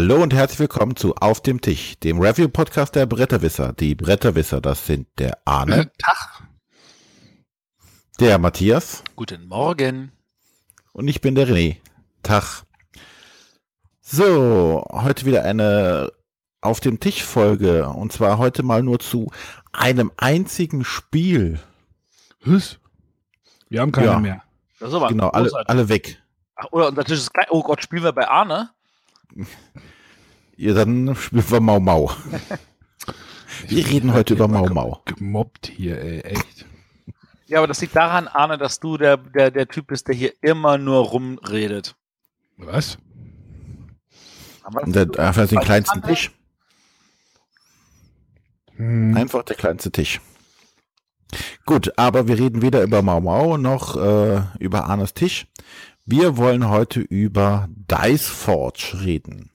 Hallo 0.00 0.22
und 0.22 0.32
herzlich 0.32 0.60
willkommen 0.60 0.94
zu 0.94 1.16
Auf 1.16 1.42
dem 1.42 1.60
Tisch, 1.60 1.98
dem 1.98 2.20
Review-Podcast 2.20 2.94
der 2.94 3.04
Bretterwisser. 3.06 3.72
Die 3.72 3.96
Bretterwisser, 3.96 4.60
das 4.60 4.86
sind 4.86 5.08
der 5.18 5.38
Arne. 5.44 5.90
Tag. 5.98 6.44
Der 8.20 8.38
Matthias. 8.38 9.02
Guten 9.16 9.48
Morgen. 9.48 10.12
Und 10.92 11.08
ich 11.08 11.20
bin 11.20 11.34
der 11.34 11.48
René. 11.48 11.78
Tag. 12.22 12.62
So, 14.00 14.86
heute 14.88 15.26
wieder 15.26 15.42
eine 15.42 16.12
Auf 16.60 16.78
dem 16.78 17.00
Tisch 17.00 17.24
Folge. 17.24 17.88
Und 17.88 18.12
zwar 18.12 18.38
heute 18.38 18.62
mal 18.62 18.84
nur 18.84 19.00
zu 19.00 19.32
einem 19.72 20.12
einzigen 20.16 20.84
Spiel. 20.84 21.58
Was? 22.44 22.78
Wir 23.68 23.80
haben 23.80 23.90
keine 23.90 24.06
ja. 24.06 24.20
mehr. 24.20 24.42
Das 24.78 24.90
ist 24.90 24.94
aber 24.94 25.08
genau, 25.08 25.30
alle, 25.30 25.50
alle 25.66 25.88
weg. 25.88 26.22
Ach, 26.54 26.66
oder 26.70 26.86
unser 26.86 27.02
Tisch 27.02 27.18
ist 27.18 27.34
klein. 27.34 27.48
Oh 27.50 27.64
Gott, 27.64 27.82
spielen 27.82 28.04
wir 28.04 28.12
bei 28.12 28.28
Arne? 28.28 28.70
Ja, 30.56 30.74
dann 30.74 31.14
spielen 31.14 31.50
wir 31.50 31.60
Mau 31.60 31.80
Mau. 31.80 32.10
Wir 33.66 33.86
reden 33.86 34.12
heute 34.12 34.34
über 34.34 34.46
Mau 34.46 34.68
Mau. 34.68 35.02
Gemobbt 35.04 35.66
hier, 35.66 36.00
ey, 36.00 36.20
echt. 36.20 36.66
Ja, 37.46 37.58
aber 37.58 37.66
das 37.66 37.80
liegt 37.80 37.96
daran, 37.96 38.28
Arne, 38.28 38.58
dass 38.58 38.78
du 38.78 38.96
der, 38.98 39.16
der, 39.16 39.50
der 39.50 39.66
Typ 39.68 39.88
bist, 39.88 40.06
der 40.08 40.14
hier 40.14 40.32
immer 40.42 40.78
nur 40.78 40.98
rumredet. 40.98 41.96
Was? 42.56 42.98
Und 44.64 44.94
der, 44.94 45.08
einfach 45.18 45.48
den 45.48 45.60
kleinsten 45.60 46.02
Tisch. 46.02 46.30
Hm. 48.76 49.16
Einfach 49.16 49.42
der 49.44 49.56
kleinste 49.56 49.90
Tisch. 49.90 50.20
Gut, 51.64 51.92
aber 51.96 52.28
wir 52.28 52.38
reden 52.38 52.62
weder 52.62 52.82
über 52.82 53.02
Mau 53.02 53.20
Mau 53.20 53.56
noch 53.56 53.96
äh, 53.96 54.42
über 54.58 54.84
Arnes 54.86 55.14
Tisch. 55.14 55.46
Wir 56.10 56.38
wollen 56.38 56.70
heute 56.70 57.00
über 57.00 57.68
Dice 57.68 58.28
Forge 58.28 58.96
reden. 59.04 59.50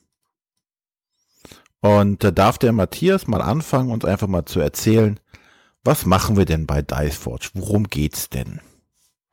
Und 1.81 2.23
da 2.23 2.29
darf 2.29 2.59
der 2.59 2.73
Matthias 2.73 3.25
mal 3.25 3.41
anfangen, 3.41 3.89
uns 3.89 4.05
einfach 4.05 4.27
mal 4.27 4.45
zu 4.45 4.59
erzählen, 4.59 5.19
was 5.83 6.05
machen 6.05 6.37
wir 6.37 6.45
denn 6.45 6.67
bei 6.67 6.83
Dice 6.83 7.17
Forge? 7.17 7.49
Worum 7.55 7.85
geht's 7.85 8.29
denn? 8.29 8.61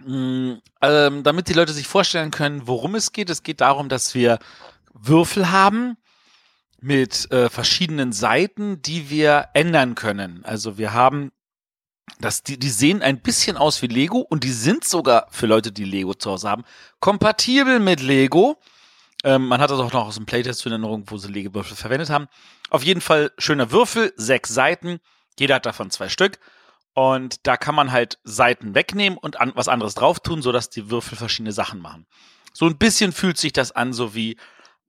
Mm, 0.03 0.63
ähm, 0.81 1.23
damit 1.23 1.51
die 1.51 1.53
Leute 1.53 1.75
sich 1.75 1.87
vorstellen 1.87 2.31
können, 2.31 2.67
worum 2.67 2.95
es 2.95 3.13
geht. 3.13 3.29
Es 3.29 3.43
geht 3.43 3.61
darum, 3.61 3.91
dass 3.91 4.15
wir 4.15 4.39
Würfel 4.95 5.51
haben 5.51 5.99
mit 6.81 7.31
äh, 7.31 7.51
verschiedenen 7.51 8.13
Seiten, 8.13 8.81
die 8.81 9.11
wir 9.11 9.49
ändern 9.53 9.95
können. 9.95 10.43
Also 10.47 10.79
wir 10.79 10.95
haben 10.95 11.33
das, 12.19 12.43
die, 12.43 12.59
die 12.59 12.69
sehen 12.69 13.03
ein 13.03 13.21
bisschen 13.21 13.57
aus 13.57 13.81
wie 13.83 13.87
Lego 13.87 14.19
und 14.19 14.45
die 14.45 14.53
sind 14.53 14.85
sogar 14.85 15.27
für 15.31 15.47
Leute, 15.47 15.73
die 15.73 15.85
Lego 15.85 16.15
zu 16.15 16.31
Hause 16.31 16.49
haben, 16.49 16.65
kompatibel 16.99 17.81
mit 17.81 18.01
Lego. 18.01 18.59
Ähm, 19.23 19.47
man 19.47 19.61
hat 19.61 19.71
das 19.71 19.79
auch 19.81 19.93
noch 19.93 20.07
aus 20.07 20.17
dem 20.17 20.27
Playtest 20.27 20.65
in 20.67 20.73
Erinnerung, 20.73 21.05
wo 21.07 21.19
sie 21.19 21.29
Legewürfel 21.29 21.77
verwendet 21.77 22.11
haben. 22.11 22.29
Auf 22.71 22.83
jeden 22.83 23.01
Fall 23.01 23.33
schöner 23.39 23.71
Würfel, 23.71 24.13
sechs 24.17 24.53
Seiten. 24.53 25.01
Jeder 25.39 25.57
hat 25.57 25.67
davon 25.67 25.91
zwei 25.91 26.09
Stück. 26.09 26.39
Und 26.95 27.47
da 27.47 27.57
kann 27.57 27.75
man 27.75 27.93
halt 27.93 28.19
Seiten 28.25 28.75
wegnehmen 28.75 29.19
und 29.19 29.41
an, 29.41 29.53
was 29.55 29.69
anderes 29.69 29.95
drauf 29.95 30.21
tun, 30.21 30.43
sodass 30.43 30.71
die 30.71 30.91
Würfel 30.91 31.17
verschiedene 31.17 31.53
Sachen 31.53 31.81
machen. 31.81 32.07
So 32.53 32.67
ein 32.67 32.79
bisschen 32.79 33.13
fühlt 33.13 33.39
sich 33.39 33.53
das 33.53 33.73
an, 33.73 33.93
so 33.93 34.15
wie 34.15 34.37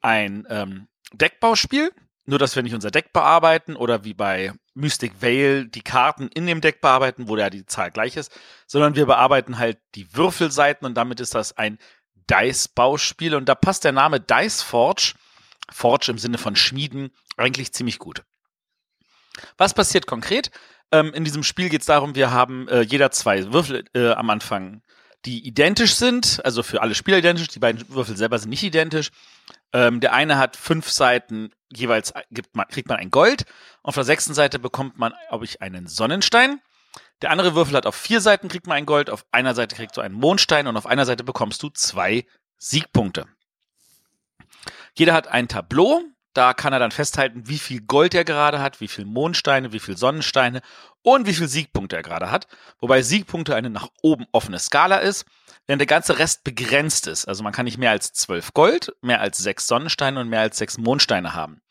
ein 0.01 0.47
ähm, 0.49 0.87
Deckbauspiel. 1.13 1.91
Nur, 2.31 2.39
dass 2.39 2.55
wir 2.55 2.63
nicht 2.63 2.73
unser 2.73 2.91
Deck 2.91 3.11
bearbeiten 3.11 3.75
oder 3.75 4.05
wie 4.05 4.13
bei 4.13 4.53
Mystic 4.73 5.21
Veil 5.21 5.67
die 5.67 5.81
Karten 5.81 6.29
in 6.29 6.47
dem 6.47 6.61
Deck 6.61 6.79
bearbeiten, 6.79 7.27
wo 7.27 7.35
ja 7.35 7.49
die 7.49 7.65
Zahl 7.65 7.91
gleich 7.91 8.15
ist, 8.15 8.31
sondern 8.67 8.95
wir 8.95 9.05
bearbeiten 9.05 9.59
halt 9.59 9.79
die 9.95 10.15
Würfelseiten 10.15 10.87
und 10.87 10.93
damit 10.93 11.19
ist 11.19 11.35
das 11.35 11.57
ein 11.57 11.77
Dice-Bauspiel 12.29 13.35
und 13.35 13.49
da 13.49 13.53
passt 13.53 13.83
der 13.83 13.91
Name 13.91 14.21
Dice 14.21 14.61
Forge, 14.61 15.15
Forge 15.69 16.09
im 16.09 16.17
Sinne 16.17 16.37
von 16.37 16.55
Schmieden, 16.55 17.11
eigentlich 17.35 17.73
ziemlich 17.73 17.99
gut. 17.99 18.23
Was 19.57 19.73
passiert 19.73 20.07
konkret? 20.07 20.51
Ähm, 20.93 21.13
in 21.13 21.25
diesem 21.25 21.43
Spiel 21.43 21.67
geht 21.67 21.81
es 21.81 21.87
darum, 21.87 22.15
wir 22.15 22.31
haben 22.31 22.69
äh, 22.69 22.79
jeder 22.79 23.11
zwei 23.11 23.51
Würfel 23.51 23.83
äh, 23.93 24.11
am 24.11 24.29
Anfang, 24.29 24.83
die 25.25 25.45
identisch 25.45 25.95
sind, 25.95 26.39
also 26.45 26.63
für 26.63 26.81
alle 26.81 26.95
Spieler 26.95 27.17
identisch, 27.17 27.49
die 27.49 27.59
beiden 27.59 27.83
Würfel 27.89 28.15
selber 28.15 28.39
sind 28.39 28.51
nicht 28.51 28.63
identisch. 28.63 29.11
Ähm, 29.73 29.99
der 29.99 30.13
eine 30.13 30.37
hat 30.37 30.55
fünf 30.55 30.89
Seiten, 30.89 31.51
jeweils 31.71 32.13
gibt 32.29 32.55
man, 32.55 32.67
kriegt 32.67 32.89
man 32.89 32.97
ein 32.97 33.11
Gold. 33.11 33.45
Auf 33.83 33.95
der 33.95 34.03
sechsten 34.03 34.33
Seite 34.33 34.59
bekommt 34.59 34.97
man, 34.97 35.13
glaube 35.29 35.45
ich, 35.45 35.61
einen 35.61 35.87
Sonnenstein. 35.87 36.61
Der 37.21 37.31
andere 37.31 37.55
Würfel 37.55 37.75
hat 37.75 37.85
auf 37.85 37.95
vier 37.95 38.19
Seiten 38.19 38.47
kriegt 38.47 38.67
man 38.67 38.77
ein 38.77 38.85
Gold, 38.85 39.09
auf 39.09 39.25
einer 39.31 39.53
Seite 39.53 39.75
kriegst 39.75 39.95
du 39.95 40.01
einen 40.01 40.15
Mondstein 40.15 40.67
und 40.67 40.75
auf 40.75 40.87
einer 40.87 41.05
Seite 41.05 41.23
bekommst 41.23 41.61
du 41.63 41.69
zwei 41.69 42.25
Siegpunkte. 42.57 43.27
Jeder 44.93 45.13
hat 45.13 45.27
ein 45.27 45.47
Tableau, 45.47 46.03
da 46.33 46.53
kann 46.53 46.73
er 46.73 46.79
dann 46.79 46.91
festhalten, 46.91 47.47
wie 47.47 47.59
viel 47.59 47.81
Gold 47.81 48.13
er 48.13 48.23
gerade 48.23 48.59
hat, 48.59 48.81
wie 48.81 48.87
viel 48.87 49.05
Mondsteine, 49.05 49.71
wie 49.71 49.79
viel 49.79 49.97
Sonnensteine 49.97 50.61
und 51.03 51.27
wie 51.27 51.33
viel 51.33 51.47
Siegpunkte 51.47 51.95
er 51.95 52.03
gerade 52.03 52.31
hat. 52.31 52.47
Wobei 52.79 53.01
Siegpunkte 53.01 53.55
eine 53.55 53.69
nach 53.69 53.89
oben 54.01 54.25
offene 54.31 54.59
Skala 54.59 54.97
ist, 54.97 55.25
während 55.67 55.79
der 55.79 55.87
ganze 55.87 56.19
Rest 56.19 56.43
begrenzt 56.43 57.07
ist. 57.07 57.27
Also 57.27 57.43
man 57.43 57.53
kann 57.53 57.65
nicht 57.65 57.77
mehr 57.77 57.91
als 57.91 58.13
zwölf 58.13 58.53
Gold, 58.53 58.93
mehr 59.01 59.21
als 59.21 59.37
sechs 59.37 59.67
Sonnensteine 59.67 60.19
und 60.19 60.29
mehr 60.29 60.41
als 60.41 60.57
sechs 60.57 60.77
Mondsteine 60.77 61.33
haben. 61.33 61.61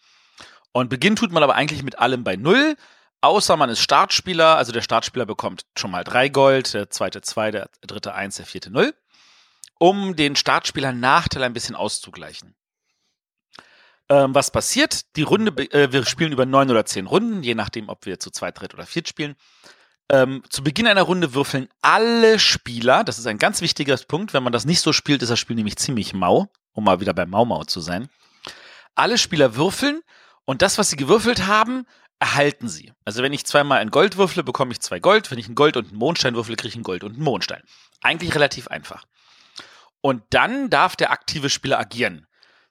Und 0.72 0.88
beginnen 0.88 1.16
tut 1.16 1.32
man 1.32 1.42
aber 1.42 1.54
eigentlich 1.54 1.82
mit 1.82 1.98
allem 1.98 2.24
bei 2.24 2.36
Null. 2.36 2.76
Außer 3.22 3.56
man 3.56 3.68
ist 3.68 3.80
Startspieler, 3.80 4.56
also 4.56 4.72
der 4.72 4.80
Startspieler 4.80 5.26
bekommt 5.26 5.66
schon 5.76 5.90
mal 5.90 6.04
drei 6.04 6.28
Gold, 6.30 6.72
der 6.72 6.88
zweite 6.88 7.20
zwei, 7.20 7.50
der 7.50 7.68
dritte 7.82 8.14
eins, 8.14 8.36
der 8.36 8.46
vierte 8.46 8.70
null, 8.70 8.94
um 9.78 10.16
den 10.16 10.36
Startspieler 10.36 10.92
Nachteil 10.92 11.42
ein 11.42 11.52
bisschen 11.52 11.76
auszugleichen. 11.76 12.54
Ähm, 14.08 14.34
was 14.34 14.50
passiert? 14.50 15.16
Die 15.16 15.22
Runde, 15.22 15.52
äh, 15.70 15.92
wir 15.92 16.06
spielen 16.06 16.32
über 16.32 16.46
neun 16.46 16.70
oder 16.70 16.86
zehn 16.86 17.06
Runden, 17.06 17.42
je 17.42 17.54
nachdem, 17.54 17.90
ob 17.90 18.06
wir 18.06 18.18
zu 18.18 18.30
zweit, 18.30 18.58
dritt 18.58 18.72
oder 18.72 18.86
viert 18.86 19.08
spielen. 19.08 19.36
Ähm, 20.12 20.42
zu 20.50 20.64
Beginn 20.64 20.88
einer 20.88 21.02
Runde 21.02 21.34
würfeln 21.34 21.68
alle 21.82 22.40
Spieler, 22.40 23.04
das 23.04 23.18
ist 23.20 23.26
ein 23.26 23.38
ganz 23.38 23.60
wichtiger 23.60 23.96
Punkt, 23.96 24.34
wenn 24.34 24.42
man 24.42 24.52
das 24.52 24.64
nicht 24.64 24.80
so 24.80 24.92
spielt, 24.92 25.22
ist 25.22 25.28
das 25.28 25.38
Spiel 25.38 25.54
nämlich 25.54 25.76
ziemlich 25.76 26.12
mau, 26.14 26.48
um 26.72 26.82
mal 26.82 26.98
wieder 26.98 27.14
bei 27.14 27.26
Mau 27.26 27.44
Mau 27.44 27.62
zu 27.62 27.80
sein. 27.80 28.08
Alle 28.96 29.18
Spieler 29.18 29.54
würfeln 29.54 30.00
und 30.44 30.62
das, 30.62 30.78
was 30.78 30.90
sie 30.90 30.96
gewürfelt 30.96 31.46
haben, 31.46 31.86
erhalten 32.18 32.68
sie. 32.68 32.92
Also 33.04 33.22
wenn 33.22 33.32
ich 33.32 33.46
zweimal 33.46 33.78
ein 33.78 33.92
Gold 33.92 34.16
würfle, 34.16 34.42
bekomme 34.42 34.72
ich 34.72 34.80
zwei 34.80 34.98
Gold. 34.98 35.30
Wenn 35.30 35.38
ich 35.38 35.48
ein 35.48 35.54
Gold 35.54 35.76
und 35.76 35.88
einen 35.88 35.98
Mondstein 35.98 36.34
würfle, 36.34 36.56
kriege 36.56 36.68
ich 36.68 36.76
ein 36.76 36.82
Gold 36.82 37.04
und 37.04 37.14
einen 37.14 37.22
Mondstein. 37.22 37.62
Eigentlich 38.02 38.34
relativ 38.34 38.66
einfach. 38.66 39.04
Und 40.00 40.22
dann 40.30 40.70
darf 40.70 40.96
der 40.96 41.12
aktive 41.12 41.50
Spieler 41.50 41.78
agieren. 41.78 42.26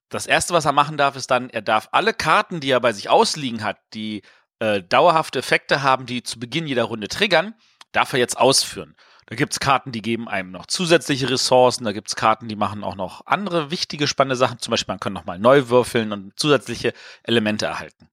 Das 0.09 0.25
erste, 0.25 0.53
was 0.53 0.65
er 0.65 0.71
machen 0.71 0.97
darf, 0.97 1.15
ist 1.15 1.31
dann, 1.31 1.49
er 1.49 1.61
darf 1.61 1.89
alle 1.91 2.13
Karten, 2.13 2.59
die 2.59 2.71
er 2.71 2.79
bei 2.79 2.91
sich 2.91 3.09
ausliegen 3.09 3.63
hat, 3.63 3.77
die 3.93 4.23
äh, 4.59 4.83
dauerhafte 4.83 5.39
Effekte 5.39 5.83
haben, 5.83 6.05
die 6.05 6.23
zu 6.23 6.39
Beginn 6.39 6.67
jeder 6.67 6.83
Runde 6.83 7.07
triggern, 7.07 7.55
darf 7.91 8.13
er 8.13 8.19
jetzt 8.19 8.37
ausführen. 8.37 8.95
Da 9.25 9.35
gibt 9.35 9.53
es 9.53 9.59
Karten, 9.59 9.91
die 9.91 10.01
geben 10.01 10.27
einem 10.27 10.51
noch 10.51 10.65
zusätzliche 10.65 11.29
Ressourcen, 11.29 11.83
da 11.83 11.91
gibt 11.91 12.07
es 12.07 12.15
Karten, 12.15 12.47
die 12.47 12.55
machen 12.55 12.83
auch 12.83 12.95
noch 12.95 13.27
andere 13.27 13.69
wichtige, 13.69 14.07
spannende 14.07 14.35
Sachen. 14.35 14.57
Zum 14.57 14.71
Beispiel, 14.71 14.93
man 14.93 14.99
kann 14.99 15.13
nochmal 15.13 15.37
neu 15.37 15.69
würfeln 15.69 16.11
und 16.11 16.39
zusätzliche 16.39 16.93
Elemente 17.23 17.67
erhalten. 17.67 18.09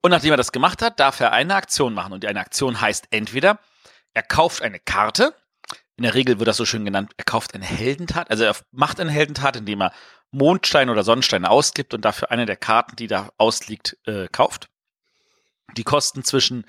Und 0.00 0.10
nachdem 0.10 0.32
er 0.32 0.38
das 0.38 0.52
gemacht 0.52 0.82
hat, 0.82 0.98
darf 0.98 1.20
er 1.20 1.32
eine 1.32 1.54
Aktion 1.54 1.94
machen. 1.94 2.12
Und 2.12 2.24
eine 2.24 2.40
Aktion 2.40 2.80
heißt 2.80 3.08
entweder, 3.10 3.60
er 4.14 4.22
kauft 4.22 4.62
eine 4.62 4.80
Karte. 4.80 5.34
In 5.96 6.04
der 6.04 6.14
Regel 6.14 6.38
wird 6.38 6.48
das 6.48 6.56
so 6.56 6.64
schön 6.64 6.84
genannt, 6.84 7.12
er 7.16 7.24
kauft 7.24 7.54
eine 7.54 7.64
Heldentat. 7.64 8.30
Also 8.30 8.44
er 8.44 8.56
macht 8.72 9.00
eine 9.00 9.10
Heldentat, 9.10 9.56
indem 9.56 9.82
er 9.82 9.92
Mondsteine 10.30 10.90
oder 10.90 11.04
Sonnensteine 11.04 11.50
ausgibt 11.50 11.92
und 11.94 12.04
dafür 12.04 12.30
eine 12.30 12.46
der 12.46 12.56
Karten, 12.56 12.96
die 12.96 13.06
da 13.06 13.28
ausliegt, 13.36 13.98
äh, 14.06 14.28
kauft. 14.32 14.70
Die 15.76 15.84
kosten 15.84 16.24
zwischen 16.24 16.66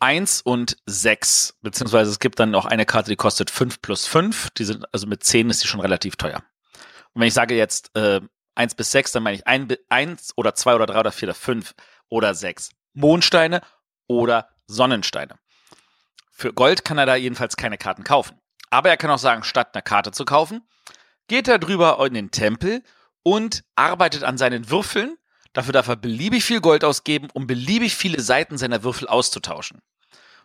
1 0.00 0.42
und 0.42 0.76
6, 0.86 1.58
beziehungsweise 1.62 2.10
es 2.10 2.18
gibt 2.18 2.38
dann 2.38 2.50
noch 2.50 2.66
eine 2.66 2.86
Karte, 2.86 3.10
die 3.10 3.16
kostet 3.16 3.50
5 3.50 3.82
plus 3.82 4.06
5. 4.06 4.50
Die 4.50 4.64
sind, 4.64 4.84
also 4.92 5.06
mit 5.06 5.24
10 5.24 5.50
ist 5.50 5.62
die 5.62 5.68
schon 5.68 5.80
relativ 5.80 6.16
teuer. 6.16 6.42
Und 7.12 7.20
wenn 7.20 7.28
ich 7.28 7.34
sage 7.34 7.56
jetzt 7.56 7.94
äh, 7.96 8.20
1 8.54 8.74
bis 8.74 8.90
6, 8.92 9.12
dann 9.12 9.22
meine 9.22 9.36
ich 9.36 9.46
1 9.46 10.32
oder 10.36 10.54
2 10.54 10.74
oder 10.74 10.86
3 10.86 11.00
oder 11.00 11.12
4 11.12 11.28
oder 11.28 11.34
5 11.34 11.74
oder 12.08 12.34
sechs 12.34 12.70
Mondsteine 12.94 13.60
oder 14.06 14.48
Sonnensteine. 14.66 15.38
Für 16.30 16.52
Gold 16.52 16.84
kann 16.84 16.98
er 16.98 17.06
da 17.06 17.16
jedenfalls 17.16 17.56
keine 17.56 17.78
Karten 17.78 18.04
kaufen. 18.04 18.40
Aber 18.70 18.90
er 18.90 18.96
kann 18.96 19.10
auch 19.10 19.18
sagen, 19.18 19.44
statt 19.44 19.70
eine 19.74 19.82
Karte 19.82 20.12
zu 20.12 20.24
kaufen, 20.24 20.62
geht 21.26 21.48
er 21.48 21.58
drüber 21.58 22.04
in 22.06 22.14
den 22.14 22.30
Tempel 22.30 22.82
und 23.22 23.64
arbeitet 23.76 24.24
an 24.24 24.38
seinen 24.38 24.70
Würfeln. 24.70 25.16
Dafür 25.52 25.72
darf 25.72 25.88
er 25.88 25.96
beliebig 25.96 26.44
viel 26.44 26.60
Gold 26.60 26.84
ausgeben, 26.84 27.28
um 27.32 27.46
beliebig 27.46 27.96
viele 27.96 28.20
Seiten 28.20 28.58
seiner 28.58 28.82
Würfel 28.82 29.08
auszutauschen. 29.08 29.80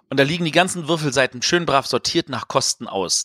Und 0.10 0.20
da 0.20 0.24
liegen 0.24 0.46
die 0.46 0.52
ganzen 0.52 0.88
Würfelseiten 0.88 1.42
schön 1.42 1.66
brav 1.66 1.88
sortiert 1.88 2.30
nach 2.30 2.48
Kosten 2.48 2.88
aus. 2.88 3.24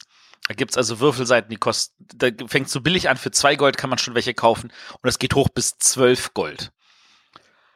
Da 0.49 0.55
gibt's 0.55 0.77
also 0.77 1.01
Würfelseiten, 1.01 1.51
die 1.51 1.57
kosten, 1.57 2.07
da 2.15 2.29
fängt 2.47 2.71
so 2.71 2.81
billig 2.81 3.11
an, 3.11 3.19
für 3.19 3.31
zwei 3.31 3.57
Gold 3.57 3.77
kann 3.77 3.91
man 3.91 3.99
schon 3.99 4.15
welche 4.15 4.33
kaufen 4.33 4.73
und 4.93 5.03
das 5.03 5.19
geht 5.19 5.35
hoch 5.35 5.49
bis 5.51 5.77
zwölf 5.79 6.33
Gold. 6.33 6.73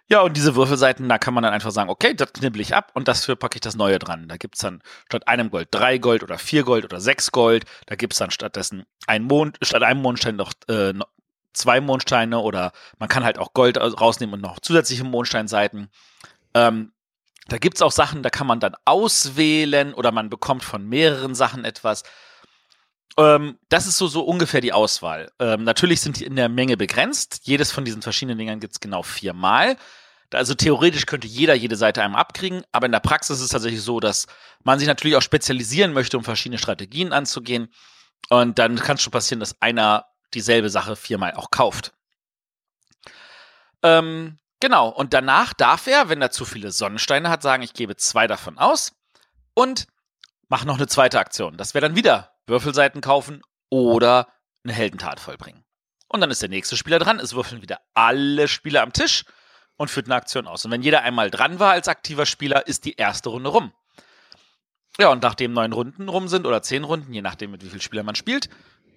Ja, 0.08 0.20
und 0.20 0.36
diese 0.36 0.56
Würfelseiten, 0.56 1.08
da 1.08 1.18
kann 1.18 1.32
man 1.32 1.42
dann 1.42 1.54
einfach 1.54 1.70
sagen, 1.70 1.88
okay, 1.88 2.14
das 2.14 2.32
knibbel 2.32 2.60
ich 2.60 2.74
ab 2.74 2.90
und 2.94 3.08
dafür 3.08 3.36
packe 3.36 3.56
ich 3.56 3.60
das 3.60 3.76
Neue 3.76 3.98
dran. 3.98 4.28
Da 4.28 4.36
gibt's 4.36 4.60
dann 4.60 4.82
statt 5.06 5.28
einem 5.28 5.50
Gold 5.50 5.68
drei 5.70 5.98
Gold 5.98 6.22
oder 6.22 6.38
vier 6.38 6.64
Gold 6.64 6.84
oder 6.84 7.00
sechs 7.00 7.32
Gold. 7.32 7.64
Da 7.86 7.94
gibt's 7.94 8.18
dann 8.18 8.30
stattdessen 8.30 8.84
ein 9.06 9.24
Mond, 9.24 9.58
statt 9.62 9.82
einem 9.82 10.02
Mondstein 10.02 10.36
noch, 10.36 10.52
äh, 10.68 10.92
zwei 11.52 11.80
Mondsteine 11.80 12.38
oder 12.38 12.72
man 12.98 13.08
kann 13.08 13.24
halt 13.24 13.38
auch 13.38 13.52
Gold 13.52 13.78
rausnehmen 13.78 14.34
und 14.34 14.40
noch 14.40 14.60
zusätzliche 14.60 15.04
Mondsteinseiten. 15.04 15.88
Ähm, 16.54 16.92
da 17.48 17.58
gibt's 17.58 17.82
auch 17.82 17.92
Sachen, 17.92 18.22
da 18.22 18.30
kann 18.30 18.46
man 18.46 18.60
dann 18.60 18.76
auswählen 18.84 19.94
oder 19.94 20.12
man 20.12 20.30
bekommt 20.30 20.64
von 20.64 20.88
mehreren 20.88 21.34
Sachen 21.34 21.64
etwas. 21.64 22.04
Ähm, 23.18 23.58
das 23.68 23.86
ist 23.86 23.98
so, 23.98 24.06
so 24.06 24.22
ungefähr 24.22 24.60
die 24.60 24.72
Auswahl. 24.72 25.30
Ähm, 25.38 25.64
natürlich 25.64 26.00
sind 26.00 26.20
die 26.20 26.24
in 26.24 26.36
der 26.36 26.48
Menge 26.48 26.76
begrenzt. 26.76 27.40
Jedes 27.44 27.72
von 27.72 27.84
diesen 27.84 28.02
verschiedenen 28.02 28.38
Dingern 28.38 28.60
gibt's 28.60 28.80
genau 28.80 29.02
viermal. 29.02 29.76
Also 30.32 30.54
theoretisch 30.54 31.04
könnte 31.04 31.26
jeder 31.26 31.54
jede 31.54 31.76
Seite 31.76 32.02
einmal 32.02 32.22
abkriegen, 32.22 32.62
aber 32.72 32.86
in 32.86 32.92
der 32.92 33.00
Praxis 33.00 33.38
ist 33.38 33.44
es 33.44 33.50
tatsächlich 33.50 33.82
so, 33.82 34.00
dass 34.00 34.26
man 34.64 34.78
sich 34.78 34.88
natürlich 34.88 35.16
auch 35.16 35.22
spezialisieren 35.22 35.92
möchte, 35.92 36.16
um 36.16 36.24
verschiedene 36.24 36.58
Strategien 36.58 37.12
anzugehen. 37.12 37.68
Und 38.30 38.58
dann 38.58 38.76
kann 38.76 38.96
es 38.96 39.02
schon 39.02 39.10
passieren, 39.10 39.40
dass 39.40 39.60
einer 39.60 40.06
dieselbe 40.34 40.70
Sache 40.70 40.96
viermal 40.96 41.34
auch 41.34 41.50
kauft. 41.50 41.92
Ähm, 43.82 44.38
genau, 44.60 44.88
und 44.88 45.12
danach 45.12 45.52
darf 45.52 45.86
er, 45.86 46.08
wenn 46.08 46.22
er 46.22 46.30
zu 46.30 46.44
viele 46.44 46.70
Sonnensteine 46.70 47.28
hat, 47.30 47.42
sagen, 47.42 47.62
ich 47.62 47.74
gebe 47.74 47.96
zwei 47.96 48.26
davon 48.26 48.58
aus 48.58 48.92
und 49.54 49.86
mache 50.48 50.66
noch 50.66 50.76
eine 50.76 50.86
zweite 50.86 51.18
Aktion. 51.18 51.56
Das 51.56 51.74
wäre 51.74 51.82
dann 51.82 51.96
wieder 51.96 52.34
Würfelseiten 52.46 53.00
kaufen 53.00 53.42
oder 53.70 54.28
eine 54.64 54.72
Heldentat 54.72 55.20
vollbringen. 55.20 55.64
Und 56.08 56.20
dann 56.20 56.30
ist 56.30 56.42
der 56.42 56.50
nächste 56.50 56.76
Spieler 56.76 56.98
dran, 56.98 57.18
es 57.18 57.34
würfeln 57.34 57.62
wieder 57.62 57.80
alle 57.94 58.46
Spieler 58.46 58.82
am 58.82 58.92
Tisch 58.92 59.24
und 59.76 59.90
führt 59.90 60.06
eine 60.06 60.14
Aktion 60.14 60.46
aus. 60.46 60.64
Und 60.64 60.70
wenn 60.70 60.82
jeder 60.82 61.02
einmal 61.02 61.30
dran 61.30 61.58
war 61.58 61.72
als 61.72 61.88
aktiver 61.88 62.26
Spieler, 62.26 62.66
ist 62.66 62.84
die 62.84 62.94
erste 62.96 63.30
Runde 63.30 63.48
rum. 63.48 63.72
Ja, 64.98 65.08
und 65.08 65.22
nachdem 65.22 65.54
neun 65.54 65.72
Runden 65.72 66.08
rum 66.08 66.28
sind 66.28 66.46
oder 66.46 66.62
zehn 66.62 66.84
Runden, 66.84 67.14
je 67.14 67.22
nachdem, 67.22 67.50
mit 67.50 67.64
wie 67.64 67.68
vielen 67.68 67.80
Spielern 67.80 68.04
man 68.04 68.14
spielt, 68.14 68.50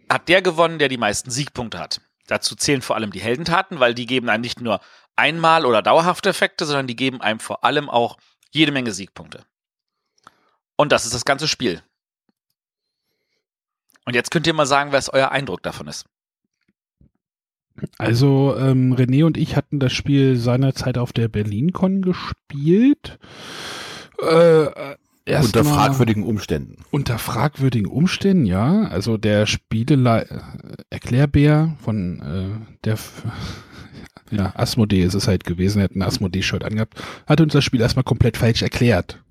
hat 0.09 0.29
der 0.29 0.41
gewonnen, 0.41 0.79
der 0.79 0.89
die 0.89 0.97
meisten 0.97 1.31
Siegpunkte 1.31 1.79
hat. 1.79 2.01
Dazu 2.27 2.55
zählen 2.55 2.81
vor 2.81 2.95
allem 2.95 3.11
die 3.11 3.21
Heldentaten, 3.21 3.79
weil 3.79 3.93
die 3.93 4.05
geben 4.05 4.29
einem 4.29 4.41
nicht 4.41 4.61
nur 4.61 4.81
einmal 5.15 5.65
oder 5.65 5.81
dauerhafte 5.81 6.29
Effekte, 6.29 6.65
sondern 6.65 6.87
die 6.87 6.95
geben 6.95 7.21
einem 7.21 7.39
vor 7.39 7.63
allem 7.63 7.89
auch 7.89 8.17
jede 8.51 8.71
Menge 8.71 8.91
Siegpunkte. 8.91 9.45
Und 10.75 10.91
das 10.91 11.05
ist 11.05 11.13
das 11.13 11.25
ganze 11.25 11.47
Spiel. 11.47 11.81
Und 14.05 14.15
jetzt 14.15 14.31
könnt 14.31 14.47
ihr 14.47 14.53
mal 14.53 14.65
sagen, 14.65 14.91
was 14.91 15.09
euer 15.09 15.31
Eindruck 15.31 15.63
davon 15.63 15.87
ist. 15.87 16.05
Also 17.97 18.55
ähm, 18.57 18.93
René 18.93 19.25
und 19.25 19.37
ich 19.37 19.55
hatten 19.55 19.79
das 19.79 19.93
Spiel 19.93 20.37
seinerzeit 20.37 20.97
auf 20.97 21.11
der 21.11 21.27
BerlinCon 21.27 22.01
gespielt. 22.01 23.19
Äh, 24.21 24.95
unter 25.27 25.65
fragwürdigen 25.65 26.23
Umständen. 26.23 26.77
Unter 26.91 27.17
fragwürdigen 27.17 27.89
Umständen, 27.89 28.45
ja. 28.45 28.83
Also 28.83 29.17
der 29.17 29.45
Spiele 29.47 30.27
Erklärbär 30.89 31.75
von 31.81 32.21
äh, 32.21 32.75
der 32.83 32.97
ja, 34.31 34.53
Asmodee 34.55 35.03
ist 35.03 35.15
es 35.15 35.27
halt 35.27 35.43
gewesen, 35.43 35.79
er 35.79 35.85
hat 35.85 35.95
ein 35.95 36.03
Asmodee-Shirt 36.03 36.63
angehabt, 36.63 37.01
hat 37.25 37.41
uns 37.41 37.53
das 37.53 37.63
Spiel 37.63 37.81
erstmal 37.81 38.03
komplett 38.03 38.37
falsch 38.37 38.61
erklärt. 38.61 39.21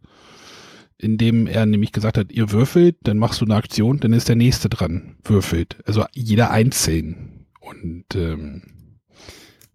Indem 0.99 1.46
er 1.46 1.67
nämlich 1.67 1.93
gesagt 1.93 2.19
hat, 2.19 2.32
ihr 2.32 2.50
würfelt, 2.50 2.96
dann 3.02 3.19
machst 3.19 3.41
du 3.41 3.44
eine 3.44 3.56
Aktion, 3.56 4.00
dann 4.00 4.12
ist 4.12 4.29
der 4.29 4.37
nächste 4.37 4.69
dran, 4.69 5.17
würfelt. 5.25 5.76
Also 5.87 6.05
jeder 6.12 6.50
einzeln. 6.50 7.46
Und 7.61 8.05
ähm, 8.14 8.62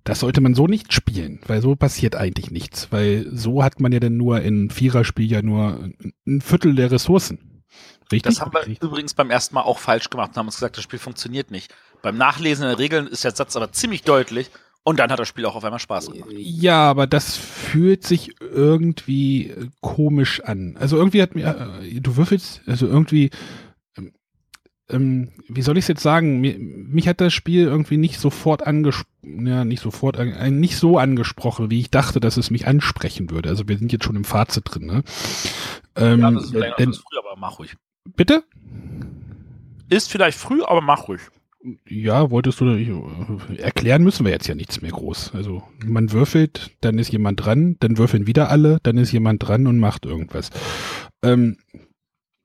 das 0.03 0.21
sollte 0.21 0.41
man 0.41 0.55
so 0.55 0.67
nicht 0.67 0.93
spielen, 0.93 1.39
weil 1.47 1.61
so 1.61 1.75
passiert 1.75 2.15
eigentlich 2.15 2.51
nichts, 2.51 2.91
weil 2.91 3.27
so 3.31 3.63
hat 3.63 3.79
man 3.79 3.91
ja 3.91 3.99
dann 3.99 4.17
nur 4.17 4.41
in 4.41 4.69
Viererspiel 4.69 5.29
ja 5.29 5.41
nur 5.41 5.89
ein 6.25 6.41
Viertel 6.41 6.75
der 6.75 6.91
Ressourcen. 6.91 7.63
Richtig? 8.11 8.33
Das 8.33 8.41
haben 8.41 8.53
wir 8.53 8.61
Richtig. 8.61 8.81
übrigens 8.81 9.13
beim 9.13 9.29
ersten 9.29 9.55
Mal 9.55 9.61
auch 9.61 9.77
falsch 9.77 10.09
gemacht 10.09 10.31
und 10.31 10.37
haben 10.37 10.47
uns 10.47 10.55
gesagt, 10.55 10.77
das 10.77 10.83
Spiel 10.83 10.99
funktioniert 10.99 11.51
nicht. 11.51 11.73
Beim 12.01 12.17
Nachlesen 12.17 12.65
der 12.65 12.79
Regeln 12.79 13.07
ist 13.07 13.23
der 13.23 13.35
Satz 13.35 13.55
aber 13.55 13.71
ziemlich 13.71 14.03
deutlich 14.03 14.49
und 14.83 14.99
dann 14.99 15.11
hat 15.11 15.19
das 15.19 15.27
Spiel 15.27 15.45
auch 15.45 15.55
auf 15.55 15.63
einmal 15.63 15.79
Spaß 15.79 16.11
gemacht. 16.11 16.31
Ja, 16.35 16.89
aber 16.89 17.05
das 17.05 17.35
fühlt 17.35 18.05
sich 18.05 18.35
irgendwie 18.39 19.53
komisch 19.81 20.41
an. 20.41 20.77
Also 20.79 20.97
irgendwie 20.97 21.21
hat 21.21 21.35
mir, 21.35 21.81
äh, 21.83 21.99
du 21.99 22.17
würfelst, 22.17 22.61
also 22.65 22.87
irgendwie 22.87 23.29
ähm, 24.89 25.29
wie 25.47 25.61
soll 25.61 25.77
ich 25.77 25.83
es 25.83 25.89
jetzt 25.89 26.03
sagen? 26.03 26.41
Mir, 26.41 26.57
mich 26.57 27.07
hat 27.07 27.21
das 27.21 27.33
Spiel 27.33 27.65
irgendwie 27.65 27.97
nicht 27.97 28.19
sofort 28.19 28.65
angesprochen, 28.65 29.45
ja, 29.45 29.65
nicht 29.65 29.81
sofort, 29.81 30.17
äh, 30.17 30.49
nicht 30.49 30.77
so 30.77 30.97
angesprochen, 30.97 31.69
wie 31.69 31.79
ich 31.79 31.91
dachte, 31.91 32.19
dass 32.19 32.37
es 32.37 32.51
mich 32.51 32.67
ansprechen 32.67 33.29
würde. 33.29 33.49
Also 33.49 33.67
wir 33.67 33.77
sind 33.77 33.91
jetzt 33.91 34.05
schon 34.05 34.15
im 34.15 34.23
Fazit 34.23 34.63
drin, 34.65 34.85
ne? 34.85 35.03
Ähm, 35.95 36.21
ja, 36.21 36.31
das 36.31 36.43
ist 36.45 36.51
vielleicht 36.51 36.79
denn, 36.79 36.93
früh, 36.93 37.17
aber 37.17 37.39
mach 37.39 37.59
ruhig. 37.59 37.75
Bitte? 38.15 38.43
Ist 39.89 40.11
vielleicht 40.11 40.37
früh, 40.37 40.63
aber 40.63 40.81
mach 40.81 41.07
ruhig. 41.07 41.21
Ja, 41.87 42.31
wolltest 42.31 42.61
du, 42.61 42.67
äh, 42.67 43.57
erklären 43.57 44.03
müssen 44.03 44.25
wir 44.25 44.31
jetzt 44.31 44.47
ja 44.47 44.55
nichts 44.55 44.81
mehr 44.81 44.91
groß. 44.91 45.35
Also 45.35 45.63
man 45.85 46.11
würfelt, 46.11 46.71
dann 46.79 46.97
ist 46.97 47.11
jemand 47.11 47.43
dran, 47.43 47.75
dann 47.81 47.97
würfeln 47.97 48.27
wieder 48.27 48.49
alle, 48.49 48.79
dann 48.83 48.97
ist 48.97 49.11
jemand 49.11 49.45
dran 49.45 49.67
und 49.67 49.77
macht 49.77 50.05
irgendwas. 50.05 50.51
Ähm, 51.21 51.57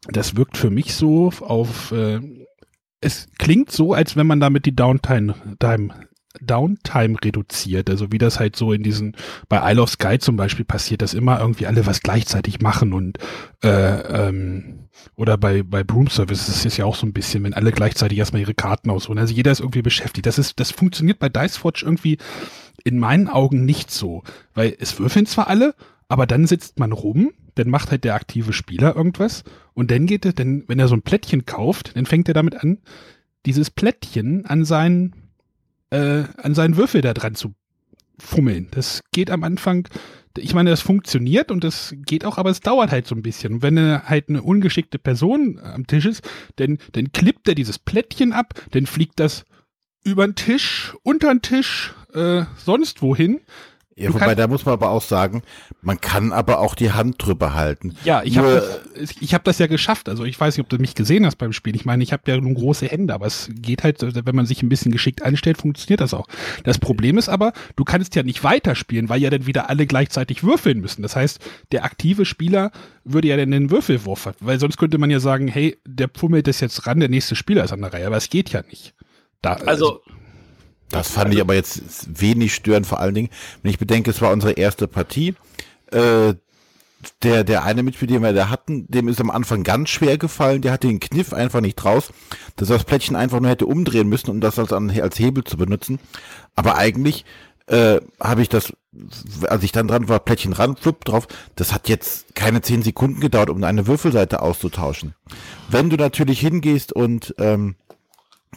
das 0.09 0.37
wirkt 0.37 0.57
für 0.57 0.71
mich 0.71 0.95
so 0.95 1.31
auf, 1.41 1.93
äh, 1.93 2.21
es 3.01 3.29
klingt 3.39 3.71
so, 3.71 3.93
als 3.93 4.17
wenn 4.17 4.27
man 4.27 4.41
damit 4.41 4.67
die 4.67 4.75
Downtime, 4.75 5.35
Time, 5.59 5.95
Downtime 6.41 7.17
reduziert. 7.23 7.89
Also 7.89 8.11
wie 8.11 8.19
das 8.19 8.41
halt 8.41 8.57
so 8.57 8.73
in 8.73 8.83
diesen, 8.83 9.17
bei 9.49 9.71
Isle 9.71 9.83
of 9.83 9.91
Sky 9.91 10.19
zum 10.19 10.37
Beispiel 10.37 10.65
passiert, 10.65 11.03
dass 11.03 11.15
immer 11.15 11.41
irgendwie 11.41 11.67
alle 11.67 11.87
was 11.87 12.03
gleichzeitig 12.03 12.61
machen 12.61 12.93
und 12.93 13.19
äh, 13.63 14.29
ähm, 14.29 14.89
oder 15.17 15.37
bei, 15.37 15.63
bei 15.63 15.85
Broom 15.85 16.09
Service 16.09 16.49
ist 16.49 16.65
es 16.65 16.77
ja 16.77 16.85
auch 16.85 16.97
so 16.97 17.07
ein 17.07 17.13
bisschen, 17.13 17.45
wenn 17.45 17.55
alle 17.55 17.73
gleichzeitig 17.73 18.19
erstmal 18.19 18.43
ihre 18.43 18.55
Karten 18.55 18.91
ausholen. 18.91 19.19
Also 19.19 19.35
jeder 19.35 19.53
ist 19.53 19.61
irgendwie 19.61 19.83
beschäftigt. 19.83 20.27
Das 20.27 20.39
ist, 20.39 20.61
das 20.61 20.71
funktioniert 20.71 21.19
bei 21.19 21.29
Dice 21.29 21.57
Forge 21.57 21.83
irgendwie 21.85 22.19
in 22.85 22.99
meinen 22.99 23.29
Augen 23.29 23.65
nicht 23.65 23.91
so. 23.91 24.23
Weil 24.55 24.77
es 24.79 24.99
würfeln 24.99 25.27
zwar 25.27 25.49
alle, 25.49 25.75
aber 26.09 26.27
dann 26.27 26.47
sitzt 26.47 26.79
man 26.79 26.93
rum 26.93 27.33
dann 27.55 27.69
macht 27.69 27.91
halt 27.91 28.05
der 28.05 28.15
aktive 28.15 28.53
Spieler 28.53 28.97
irgendwas 28.97 29.45
und 29.75 29.91
dann 29.91 30.07
geht 30.07 30.25
er, 30.25 30.33
dann, 30.33 30.65
wenn 30.67 30.79
er 30.79 30.89
so 30.89 30.95
ein 30.95 31.03
Plättchen 31.03 31.47
kauft, 31.47 31.97
dann 31.97 32.07
fängt 32.07 32.29
er 32.29 32.35
damit 32.35 32.57
an, 32.57 32.79
dieses 33.47 33.71
Plättchen 33.71 34.47
an 34.47 34.65
seinen, 34.65 35.15
äh, 35.91 36.25
an 36.37 36.55
seinen 36.55 36.77
Würfel 36.77 37.01
da 37.01 37.15
dran 37.15 37.35
zu 37.35 37.55
fummeln. 38.19 38.69
Das 38.71 39.03
geht 39.13 39.31
am 39.31 39.45
Anfang, 39.45 39.89
ich 40.39 40.55
meine, 40.55 40.71
das 40.71 40.81
funktioniert 40.81 41.51
und 41.51 41.65
das 41.65 41.95
geht 41.97 42.25
auch, 42.25 42.39
aber 42.39 42.51
es 42.51 42.61
dauert 42.61 42.91
halt 42.91 43.07
so 43.07 43.15
ein 43.15 43.23
bisschen. 43.23 43.55
Und 43.55 43.63
wenn 43.63 43.79
halt 43.79 44.29
eine 44.29 44.43
ungeschickte 44.43 44.99
Person 44.99 45.61
am 45.61 45.87
Tisch 45.87 46.07
ist, 46.07 46.23
dann, 46.57 46.79
dann 46.93 47.13
klippt 47.13 47.49
er 47.49 47.55
dieses 47.55 47.79
Plättchen 47.79 48.33
ab, 48.33 48.55
dann 48.73 48.87
fliegt 48.87 49.21
das 49.21 49.45
über 50.05 50.27
den 50.27 50.35
Tisch, 50.35 50.95
unter 51.03 51.29
den 51.29 51.43
Tisch, 51.43 51.95
äh, 52.13 52.45
sonst 52.57 53.03
wohin. 53.03 53.41
Ja, 53.97 54.09
du 54.09 54.15
wobei 54.15 54.35
da 54.35 54.49
muss 54.49 54.65
man 54.65 54.73
aber 54.73 54.91
auch 54.91 55.03
sagen, 55.03 55.43
man 55.81 56.01
kann 56.01 56.33
aber 56.33 56.59
auch 56.59 56.75
die 56.75 56.91
Hand 56.91 57.17
drüber 57.19 57.55
halten. 57.55 57.97
Ja, 58.05 58.23
ich 58.25 58.37
habe 58.39 58.81
das, 58.97 59.15
ich 59.21 59.35
hab 59.35 59.45
das 59.45 59.59
ja 59.59 59.69
geschafft. 59.69 60.09
Also 60.09 60.25
ich 60.25 60.39
weiß 60.39 60.57
nicht, 60.57 60.65
ob 60.65 60.69
du 60.69 60.79
mich 60.79 60.97
gesehen 60.97 61.25
hast 61.25 61.37
beim 61.37 61.53
Spiel. 61.53 61.77
Ich 61.77 61.85
meine, 61.85 62.03
ich 62.03 62.13
habe 62.13 62.23
ja 62.27 62.37
nun 62.37 62.55
große 62.55 62.87
Hände, 62.87 63.15
aber 63.15 63.27
es 63.27 63.49
geht 63.55 63.85
halt, 63.85 64.03
wenn 64.27 64.35
man 64.35 64.47
sich 64.47 64.63
ein 64.63 64.69
bisschen 64.69 64.91
geschickt 64.91 65.23
einstellt, 65.23 65.59
funktioniert 65.59 66.01
das 66.01 66.13
auch. 66.13 66.27
Das 66.65 66.79
Problem 66.79 67.19
ist 67.19 67.29
aber, 67.29 67.53
du 67.77 67.85
kannst 67.85 68.17
ja 68.17 68.25
nicht 68.25 68.43
weiterspielen, 68.43 69.09
weil 69.09 69.21
ja 69.21 69.31
dann 69.31 69.47
wieder 69.47 69.71
alle 69.71 69.87
gleichzeitig 69.87 70.43
würfeln 70.43 70.81
müssen. 70.81 71.03
Das 71.03 71.15
heißt, 71.15 71.41
der 71.71 71.85
aktive 71.85 72.25
Spieler 72.25 72.73
würde 73.05 73.29
ja 73.29 73.37
dann 73.37 73.53
den 73.53 73.71
Würfelwurf, 73.71 74.31
weil 74.41 74.59
sonst 74.59 74.77
könnte 74.77 74.99
man 74.99 75.11
ja 75.11 75.21
sagen, 75.21 75.47
hey, 75.47 75.77
der 75.87 76.09
pummelt 76.09 76.49
das 76.49 76.59
jetzt 76.61 76.87
ran, 76.87 76.99
der 76.99 77.09
nächste 77.09 77.37
Spieler 77.37 77.63
ist 77.63 77.73
an 77.73 77.81
der 77.81 77.93
Reihe, 77.93 78.07
aber 78.07 78.17
es 78.17 78.29
geht 78.29 78.51
ja 78.51 78.63
nicht. 78.69 78.95
Da, 79.41 79.53
also, 79.53 79.69
also 79.69 80.01
das 80.95 81.11
fand 81.11 81.35
ich 81.35 81.41
aber 81.41 81.55
jetzt 81.55 82.21
wenig 82.21 82.55
störend, 82.55 82.87
vor 82.87 83.01
allen 83.01 83.15
Dingen, 83.15 83.31
wenn 83.63 83.71
ich 83.71 83.79
bedenke, 83.79 84.11
es 84.11 84.21
war 84.21 84.33
unsere 84.33 84.53
erste 84.53 84.89
Partie. 84.89 85.35
Äh, 85.91 86.35
der, 87.23 87.45
der 87.45 87.65
eine 87.65 87.83
Mitspieler, 87.83 88.13
den 88.13 88.23
wir 88.23 88.33
da 88.33 88.49
hatten, 88.49 88.87
dem 88.89 89.09
ist 89.09 89.21
am 89.21 89.31
Anfang 89.31 89.63
ganz 89.63 89.91
schwer 89.91 90.17
gefallen, 90.17 90.63
der 90.63 90.73
hatte 90.73 90.87
den 90.87 91.01
Kniff 91.01 91.33
einfach 91.35 91.61
nicht 91.61 91.85
raus, 91.85 92.11
dass 92.57 92.71
er 92.71 92.77
das 92.77 92.85
Plättchen 92.85 93.17
einfach 93.17 93.41
nur 93.41 93.51
hätte 93.51 93.67
umdrehen 93.67 94.09
müssen, 94.09 94.31
um 94.31 94.41
das 94.41 94.59
als, 94.59 94.73
als 94.73 95.19
Hebel 95.19 95.45
zu 95.45 95.59
benutzen. 95.59 95.99
Aber 96.55 96.77
eigentlich 96.77 97.27
äh, 97.67 98.01
habe 98.21 98.43
ich 98.43 98.49
das, 98.49 98.73
als 99.49 99.63
ich 99.65 99.73
dann 99.73 99.89
dran 99.89 100.09
war, 100.09 100.19
Plättchen 100.21 100.53
ran, 100.53 100.77
flupp 100.77 101.05
drauf, 101.05 101.27
das 101.57 101.73
hat 101.73 101.89
jetzt 101.89 102.35
keine 102.35 102.63
zehn 102.63 102.83
Sekunden 102.83 103.21
gedauert, 103.21 103.51
um 103.51 103.63
eine 103.65 103.87
Würfelseite 103.87 104.43
auszutauschen. 104.43 105.15
Wenn 105.69 105.91
du 105.91 105.97
natürlich 105.97 106.41
hingehst 106.41 106.93
und 106.93 107.35
ähm, 107.39 107.77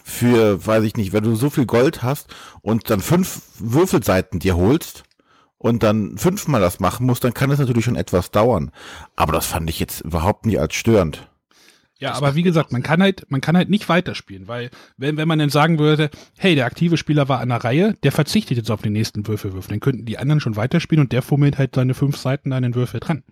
für, 0.04 0.66
weiß 0.66 0.84
ich 0.84 0.96
nicht, 0.96 1.14
wenn 1.14 1.24
du 1.24 1.36
so 1.36 1.50
viel 1.50 1.66
Gold 1.66 2.04
hast 2.04 2.34
und 2.62 2.90
dann 2.90 3.00
fünf 3.00 3.42
Würfelseiten 3.60 4.40
dir 4.40 4.56
holst 4.56 5.04
und 5.58 5.84
dann 5.84 6.18
fünfmal 6.18 6.62
das 6.62 6.80
machen 6.80 7.06
musst, 7.06 7.24
dann 7.24 7.34
kann 7.34 7.52
es 7.52 7.60
natürlich 7.60 7.86
schon 7.86 7.96
etwas 7.96 8.32
dauern. 8.32 8.72
Aber 9.16 9.34
das 9.34 9.48
fand 9.48 9.70
ich 9.70 9.80
jetzt 9.80 10.02
überhaupt 10.02 10.46
nicht 10.46 10.60
als 10.60 10.76
störend. 10.76 11.28
Ja, 12.00 12.14
aber 12.14 12.36
wie 12.36 12.44
gesagt, 12.44 12.72
man 12.72 12.84
kann 12.84 13.02
halt, 13.02 13.26
man 13.30 13.42
kann 13.42 13.58
halt 13.58 13.70
nicht 13.70 13.90
weiterspielen, 13.90 14.48
weil 14.48 14.70
wenn, 14.98 15.18
wenn 15.18 15.28
man 15.28 15.40
dann 15.40 15.50
sagen 15.50 15.80
würde, 15.80 16.12
hey, 16.38 16.54
der 16.54 16.68
aktive 16.68 16.96
Spieler 16.96 17.28
war 17.28 17.40
an 17.40 17.50
der 17.50 17.64
Reihe, 17.64 17.96
der 18.04 18.12
verzichtet 18.12 18.58
jetzt 18.58 18.70
auf 18.70 18.84
den 18.84 18.94
nächsten 18.94 19.28
Würfelwürfel, 19.28 19.72
dann 19.72 19.80
könnten 19.80 20.06
die 20.06 20.20
anderen 20.20 20.40
schon 20.40 20.56
weiterspielen 20.56 21.06
und 21.06 21.12
der 21.12 21.24
fummelt 21.24 21.58
halt 21.58 21.74
seine 21.74 21.96
fünf 21.96 22.18
Seiten 22.18 22.54
an 22.54 22.62
den 22.62 22.76
Würfel 22.76 23.00
dran. 23.00 23.24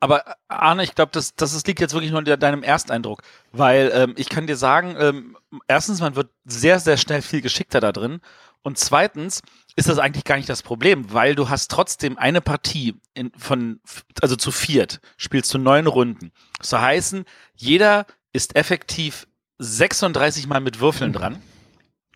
Aber 0.00 0.36
Arne, 0.46 0.84
ich 0.84 0.94
glaube, 0.94 1.10
das, 1.12 1.34
das 1.34 1.66
liegt 1.66 1.80
jetzt 1.80 1.92
wirklich 1.92 2.12
nur 2.12 2.24
in 2.24 2.40
deinem 2.40 2.62
Ersteindruck, 2.62 3.22
weil 3.50 3.90
ähm, 3.92 4.14
ich 4.16 4.28
kann 4.28 4.46
dir 4.46 4.56
sagen, 4.56 4.94
ähm, 4.98 5.36
erstens, 5.66 6.00
man 6.00 6.14
wird 6.14 6.30
sehr, 6.44 6.78
sehr 6.78 6.96
schnell 6.96 7.20
viel 7.20 7.40
geschickter 7.40 7.80
da 7.80 7.90
drin 7.90 8.20
und 8.62 8.78
zweitens 8.78 9.42
ist 9.76 9.88
das 9.88 9.98
eigentlich 9.98 10.24
gar 10.24 10.36
nicht 10.36 10.48
das 10.48 10.62
Problem, 10.62 11.12
weil 11.12 11.34
du 11.34 11.48
hast 11.48 11.70
trotzdem 11.70 12.18
eine 12.18 12.40
Partie 12.40 12.96
in, 13.14 13.32
von, 13.36 13.80
also 14.20 14.36
zu 14.36 14.50
viert, 14.50 15.00
spielst 15.16 15.52
du 15.54 15.58
neun 15.58 15.86
Runden. 15.86 16.32
Das 16.58 16.70
soll 16.70 16.80
heißen, 16.80 17.24
jeder 17.54 18.06
ist 18.32 18.56
effektiv 18.56 19.26
36 19.58 20.46
Mal 20.46 20.60
mit 20.60 20.80
Würfeln 20.80 21.12
dran. 21.12 21.42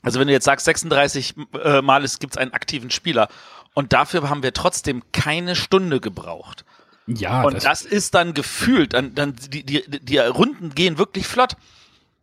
Also 0.02 0.18
wenn 0.18 0.26
du 0.26 0.32
jetzt 0.32 0.44
sagst, 0.44 0.66
36 0.66 1.34
äh, 1.62 1.80
Mal 1.80 2.04
gibt 2.18 2.34
es 2.34 2.36
einen 2.36 2.52
aktiven 2.52 2.90
Spieler 2.90 3.28
und 3.74 3.92
dafür 3.92 4.28
haben 4.28 4.42
wir 4.42 4.52
trotzdem 4.52 5.02
keine 5.12 5.56
Stunde 5.56 6.00
gebraucht. 6.00 6.64
Ja. 7.06 7.42
Und 7.42 7.54
das, 7.54 7.64
das 7.64 7.82
ist 7.82 8.14
dann 8.14 8.34
gefühlt, 8.34 8.94
dann, 8.94 9.14
dann 9.14 9.34
die, 9.34 9.64
die, 9.64 9.84
die 9.88 10.18
Runden 10.18 10.74
gehen 10.74 10.98
wirklich 10.98 11.26
flott. 11.26 11.56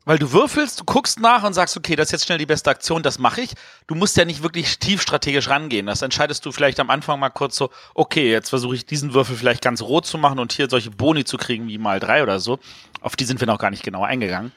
Weil 0.06 0.18
du 0.18 0.32
würfelst, 0.32 0.80
du 0.80 0.86
guckst 0.86 1.20
nach 1.20 1.44
und 1.44 1.54
sagst, 1.54 1.78
okay, 1.78 1.96
das 1.96 2.08
ist 2.08 2.12
jetzt 2.14 2.26
schnell 2.26 2.40
die 2.40 2.48
beste 2.48 2.70
Aktion, 2.72 3.04
das 3.04 3.20
mache 3.20 3.42
ich. 3.42 3.54
Du 3.86 3.94
musst 3.94 4.18
ja 4.18 4.26
nicht 4.26 4.42
wirklich 4.42 4.80
tief 4.80 5.04
strategisch 5.04 5.50
rangehen. 5.50 5.86
Das 5.86 6.02
entscheidest 6.02 6.44
du 6.46 6.52
vielleicht 6.52 6.80
am 6.80 6.90
Anfang 6.90 7.20
mal 7.20 7.30
kurz 7.30 7.56
so, 7.58 7.70
okay, 7.94 8.32
jetzt 8.32 8.50
versuche 8.50 8.74
ich 8.74 8.88
diesen 8.88 9.14
Würfel 9.14 9.36
vielleicht 9.36 9.62
ganz 9.62 9.84
rot 9.84 10.08
zu 10.08 10.18
machen 10.18 10.40
und 10.40 10.54
hier 10.54 10.68
solche 10.68 10.90
Boni 10.90 11.26
zu 11.26 11.38
kriegen 11.38 11.68
wie 11.68 11.78
mal 11.78 12.00
drei 12.00 12.24
oder 12.24 12.40
so. 12.40 12.58
Auf 13.02 13.16
die 13.16 13.26
sind 13.26 13.40
wir 13.40 13.46
noch 13.46 13.60
gar 13.60 13.70
nicht 13.70 13.84
genau 13.84 14.04
eingegangen. 14.04 14.52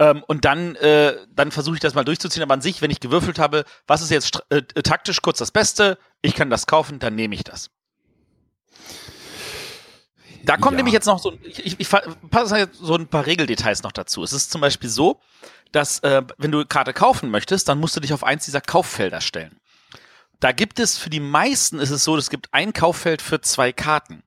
Ähm, 0.00 0.24
und 0.26 0.44
dann, 0.44 0.74
äh, 0.76 1.14
dann 1.34 1.52
versuche 1.52 1.76
ich 1.76 1.80
das 1.80 1.94
mal 1.94 2.04
durchzuziehen. 2.04 2.42
Aber 2.42 2.54
an 2.54 2.60
sich, 2.60 2.82
wenn 2.82 2.90
ich 2.90 2.98
gewürfelt 2.98 3.38
habe, 3.38 3.64
was 3.86 4.02
ist 4.02 4.10
jetzt 4.10 4.42
äh, 4.50 4.62
taktisch 4.62 5.22
kurz 5.22 5.38
das 5.38 5.52
Beste? 5.52 5.98
Ich 6.20 6.34
kann 6.34 6.50
das 6.50 6.66
kaufen, 6.66 6.98
dann 6.98 7.14
nehme 7.14 7.34
ich 7.34 7.44
das. 7.44 7.70
Da 10.48 10.56
kommt 10.56 10.72
ja. 10.72 10.76
nämlich 10.78 10.94
jetzt 10.94 11.04
noch 11.04 11.18
so, 11.18 11.34
ich, 11.42 11.66
ich, 11.66 11.78
ich 11.78 11.88
passe 12.30 12.70
so 12.72 12.94
ein 12.94 13.06
paar 13.06 13.26
Regeldetails 13.26 13.82
noch 13.82 13.92
dazu. 13.92 14.22
Es 14.22 14.32
ist 14.32 14.50
zum 14.50 14.62
Beispiel 14.62 14.88
so, 14.88 15.20
dass 15.72 15.98
äh, 15.98 16.22
wenn 16.38 16.50
du 16.50 16.64
Karte 16.64 16.94
kaufen 16.94 17.30
möchtest, 17.30 17.68
dann 17.68 17.78
musst 17.78 17.94
du 17.96 18.00
dich 18.00 18.14
auf 18.14 18.24
eins 18.24 18.46
dieser 18.46 18.62
Kauffelder 18.62 19.20
stellen. 19.20 19.60
Da 20.40 20.52
gibt 20.52 20.80
es 20.80 20.96
für 20.96 21.10
die 21.10 21.20
meisten 21.20 21.78
ist 21.78 21.90
es 21.90 22.02
so, 22.02 22.16
es 22.16 22.30
gibt 22.30 22.48
ein 22.52 22.72
Kauffeld 22.72 23.20
für 23.20 23.42
zwei 23.42 23.74
Karten. 23.74 24.22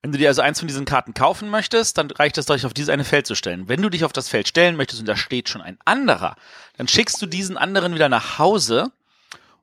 Wenn 0.00 0.12
du 0.12 0.18
dir 0.18 0.28
also 0.28 0.42
eins 0.42 0.60
von 0.60 0.68
diesen 0.68 0.84
Karten 0.84 1.12
kaufen 1.12 1.50
möchtest, 1.50 1.98
dann 1.98 2.08
reicht 2.12 2.38
es 2.38 2.46
dich 2.46 2.64
auf 2.64 2.72
dieses 2.72 2.90
eine 2.90 3.02
Feld 3.02 3.26
zu 3.26 3.34
stellen. 3.34 3.68
Wenn 3.68 3.82
du 3.82 3.88
dich 3.88 4.04
auf 4.04 4.12
das 4.12 4.28
Feld 4.28 4.46
stellen 4.46 4.76
möchtest 4.76 5.00
und 5.00 5.06
da 5.06 5.16
steht 5.16 5.48
schon 5.48 5.60
ein 5.60 5.78
anderer, 5.84 6.36
dann 6.76 6.86
schickst 6.86 7.20
du 7.20 7.26
diesen 7.26 7.56
anderen 7.58 7.96
wieder 7.96 8.08
nach 8.08 8.38
Hause 8.38 8.92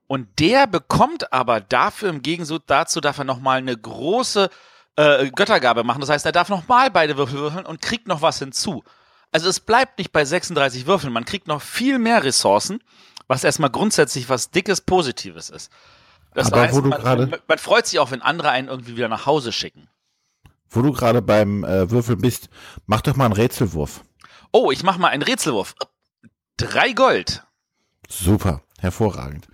und 0.08 0.28
der 0.40 0.68
bekommt 0.68 1.32
aber 1.32 1.62
dafür 1.62 2.10
im 2.10 2.22
Gegensatz 2.22 2.64
dazu 2.68 3.00
darf 3.00 3.18
er 3.18 3.24
nochmal 3.24 3.60
eine 3.60 3.78
große 3.78 4.50
äh, 4.96 5.30
Göttergabe 5.32 5.84
machen. 5.84 6.02
Das 6.02 6.10
heißt, 6.10 6.26
er 6.26 6.32
darf 6.32 6.50
nochmal 6.50 6.92
beide 6.92 7.18
Würfel 7.18 7.40
würfeln 7.40 7.66
und 7.66 7.82
kriegt 7.82 8.08
noch 8.08 8.22
was 8.22 8.40
hinzu. 8.40 8.84
Also 9.32 9.50
es 9.50 9.60
bleibt 9.60 9.98
nicht 9.98 10.12
bei 10.12 10.24
36 10.24 10.88
Würfeln, 10.88 11.12
man 11.12 11.26
kriegt 11.26 11.48
noch 11.48 11.62
viel 11.62 12.00
mehr 12.00 12.24
Ressourcen, 12.24 12.80
was 13.28 13.44
erstmal 13.44 13.70
grundsätzlich 13.70 14.30
was 14.30 14.52
dickes 14.52 14.82
Positives 14.82 15.50
ist. 15.50 15.72
Das 16.34 16.52
Aber 16.52 16.62
heißt, 16.62 16.82
man, 16.84 17.36
man, 17.48 17.58
freut 17.58 17.88
sich 17.88 18.00
auch, 18.00 18.12
wenn 18.12 18.22
andere 18.22 18.50
einen 18.50 18.68
irgendwie 18.68 18.98
wieder 18.98 19.08
nach 19.08 19.26
Hause 19.26 19.52
schicken. 19.52 19.88
Wo 20.70 20.82
du 20.82 20.92
gerade 20.92 21.22
beim 21.22 21.64
äh, 21.64 21.90
Würfel 21.90 22.18
bist, 22.18 22.50
mach 22.86 23.02
doch 23.02 23.16
mal 23.16 23.26
einen 23.26 23.34
Rätselwurf. 23.34 24.04
Oh, 24.52 24.72
ich 24.72 24.84
mach 24.84 24.98
mal 24.98 25.10
einen 25.10 25.24
Rätselwurf. 25.24 25.76
Drei 26.58 26.94
Gold. 26.94 27.44
Super, 28.10 28.62
hervorragend. 28.80 29.48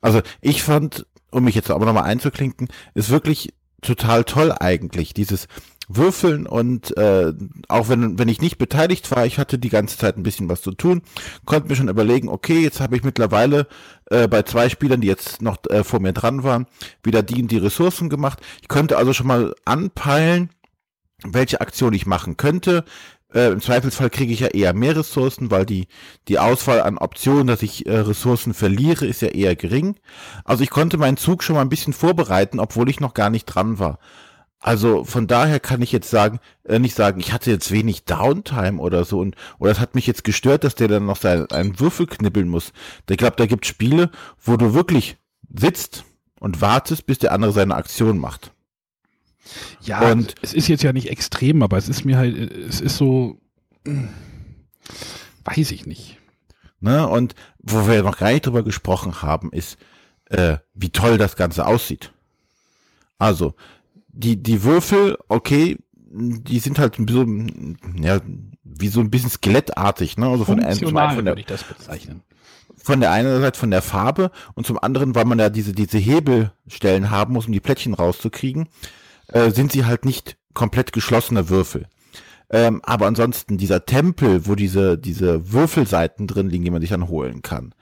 Also 0.00 0.20
ich 0.40 0.62
fand, 0.62 1.06
um 1.30 1.44
mich 1.44 1.54
jetzt 1.54 1.70
aber 1.70 1.86
nochmal 1.86 2.04
einzuklinken, 2.04 2.68
ist 2.94 3.10
wirklich 3.10 3.54
total 3.82 4.24
toll 4.24 4.52
eigentlich, 4.58 5.12
dieses 5.12 5.48
Würfeln 5.88 6.46
und 6.46 6.96
äh, 6.96 7.32
auch 7.68 7.88
wenn, 7.88 8.18
wenn 8.18 8.28
ich 8.28 8.40
nicht 8.40 8.58
beteiligt 8.58 9.10
war, 9.10 9.26
ich 9.26 9.38
hatte 9.38 9.58
die 9.58 9.68
ganze 9.68 9.98
Zeit 9.98 10.16
ein 10.16 10.22
bisschen 10.22 10.48
was 10.48 10.62
zu 10.62 10.72
tun, 10.72 11.02
konnte 11.44 11.68
mir 11.68 11.76
schon 11.76 11.88
überlegen, 11.88 12.28
okay, 12.28 12.60
jetzt 12.60 12.80
habe 12.80 12.96
ich 12.96 13.02
mittlerweile 13.02 13.66
äh, 14.10 14.28
bei 14.28 14.42
zwei 14.42 14.68
Spielern, 14.68 15.00
die 15.00 15.08
jetzt 15.08 15.42
noch 15.42 15.58
äh, 15.68 15.84
vor 15.84 16.00
mir 16.00 16.12
dran 16.12 16.44
waren, 16.44 16.66
wieder 17.02 17.22
die 17.22 17.42
und 17.42 17.50
die 17.50 17.58
Ressourcen 17.58 18.08
gemacht. 18.08 18.40
Ich 18.62 18.68
könnte 18.68 18.96
also 18.96 19.12
schon 19.12 19.26
mal 19.26 19.54
anpeilen, 19.64 20.50
welche 21.24 21.60
Aktion 21.60 21.92
ich 21.92 22.06
machen 22.06 22.36
könnte. 22.36 22.84
Äh, 23.34 23.52
Im 23.52 23.60
Zweifelsfall 23.60 24.10
kriege 24.10 24.32
ich 24.32 24.40
ja 24.40 24.48
eher 24.48 24.74
mehr 24.74 24.96
Ressourcen, 24.96 25.50
weil 25.50 25.66
die, 25.66 25.86
die 26.28 26.38
Auswahl 26.38 26.82
an 26.82 26.98
Optionen, 26.98 27.46
dass 27.46 27.62
ich 27.62 27.86
äh, 27.86 27.98
Ressourcen 27.98 28.54
verliere, 28.54 29.06
ist 29.06 29.22
ja 29.22 29.28
eher 29.28 29.56
gering. 29.56 29.96
Also 30.44 30.62
ich 30.62 30.70
konnte 30.70 30.98
meinen 30.98 31.16
Zug 31.16 31.42
schon 31.42 31.56
mal 31.56 31.62
ein 31.62 31.68
bisschen 31.68 31.92
vorbereiten, 31.92 32.60
obwohl 32.60 32.88
ich 32.88 33.00
noch 33.00 33.14
gar 33.14 33.30
nicht 33.30 33.46
dran 33.46 33.78
war. 33.78 33.98
Also 34.62 35.02
von 35.04 35.26
daher 35.26 35.58
kann 35.58 35.82
ich 35.82 35.90
jetzt 35.90 36.08
sagen, 36.08 36.38
äh, 36.64 36.78
nicht 36.78 36.94
sagen, 36.94 37.18
ich 37.18 37.32
hatte 37.32 37.50
jetzt 37.50 37.72
wenig 37.72 38.04
Downtime 38.04 38.80
oder 38.80 39.04
so 39.04 39.18
und 39.18 39.34
oder 39.58 39.72
es 39.72 39.80
hat 39.80 39.96
mich 39.96 40.06
jetzt 40.06 40.22
gestört, 40.22 40.62
dass 40.62 40.76
der 40.76 40.86
dann 40.86 41.06
noch 41.06 41.16
seinen 41.16 41.50
einen 41.50 41.80
Würfel 41.80 42.06
knibbeln 42.06 42.48
muss. 42.48 42.72
Ich 43.10 43.16
glaube, 43.16 43.34
da 43.36 43.46
gibt 43.46 43.66
Spiele, 43.66 44.10
wo 44.40 44.56
du 44.56 44.72
wirklich 44.72 45.16
sitzt 45.52 46.04
und 46.38 46.60
wartest, 46.60 47.06
bis 47.06 47.18
der 47.18 47.32
andere 47.32 47.52
seine 47.52 47.74
Aktion 47.74 48.18
macht. 48.18 48.52
Ja, 49.82 50.12
und 50.12 50.34
es 50.42 50.54
ist 50.54 50.68
jetzt 50.68 50.82
ja 50.82 50.92
nicht 50.92 51.10
extrem, 51.10 51.62
aber 51.62 51.76
es 51.76 51.88
ist 51.88 52.04
mir 52.04 52.16
halt, 52.16 52.36
es 52.36 52.80
ist 52.80 52.96
so, 52.96 53.40
weiß 55.44 55.70
ich 55.72 55.86
nicht. 55.86 56.18
Ne? 56.80 57.06
Und 57.08 57.34
wo 57.58 57.86
wir 57.86 58.02
noch 58.02 58.18
gar 58.18 58.32
nicht 58.32 58.46
drüber 58.46 58.62
gesprochen 58.62 59.22
haben, 59.22 59.52
ist, 59.52 59.78
äh, 60.26 60.58
wie 60.74 60.90
toll 60.90 61.18
das 61.18 61.36
Ganze 61.36 61.66
aussieht. 61.66 62.12
Also, 63.18 63.54
die, 64.08 64.42
die 64.42 64.62
Würfel, 64.62 65.16
okay, 65.28 65.78
die 66.12 66.58
sind 66.58 66.78
halt 66.78 66.96
so, 67.08 67.24
ja, 68.00 68.20
wie 68.64 68.88
so 68.88 69.00
ein 69.00 69.10
bisschen 69.10 69.30
skelettartig, 69.30 70.18
ne? 70.18 70.26
Also 70.28 70.44
von, 70.44 70.58
der, 70.58 70.74
von 70.74 71.24
der, 71.24 71.36
ich 71.36 71.46
das 71.46 71.64
bezeichnen. 71.64 72.22
Von 72.76 73.00
der 73.00 73.12
einen 73.12 73.40
Seite 73.40 73.58
von 73.58 73.70
der 73.70 73.80
Farbe 73.82 74.30
und 74.54 74.66
zum 74.66 74.78
anderen, 74.78 75.14
weil 75.14 75.24
man 75.24 75.38
ja 75.38 75.50
diese, 75.50 75.72
diese 75.72 75.98
Hebelstellen 75.98 77.10
haben 77.10 77.32
muss, 77.32 77.46
um 77.46 77.52
die 77.52 77.60
Plättchen 77.60 77.94
rauszukriegen, 77.94 78.68
äh, 79.28 79.50
sind 79.50 79.72
sie 79.72 79.84
halt 79.84 80.04
nicht 80.04 80.36
komplett 80.54 80.92
geschlossene 80.92 81.48
Würfel. 81.48 81.86
Ähm, 82.50 82.80
aber 82.84 83.06
ansonsten 83.06 83.56
dieser 83.56 83.86
Tempel, 83.86 84.46
wo 84.46 84.54
diese, 84.54 84.98
diese 84.98 85.52
Würfelseiten 85.52 86.26
drin 86.26 86.50
liegen, 86.50 86.64
die 86.64 86.70
man 86.70 86.82
sich 86.82 86.90
dann 86.90 87.08
holen 87.08 87.40
kann, 87.40 87.74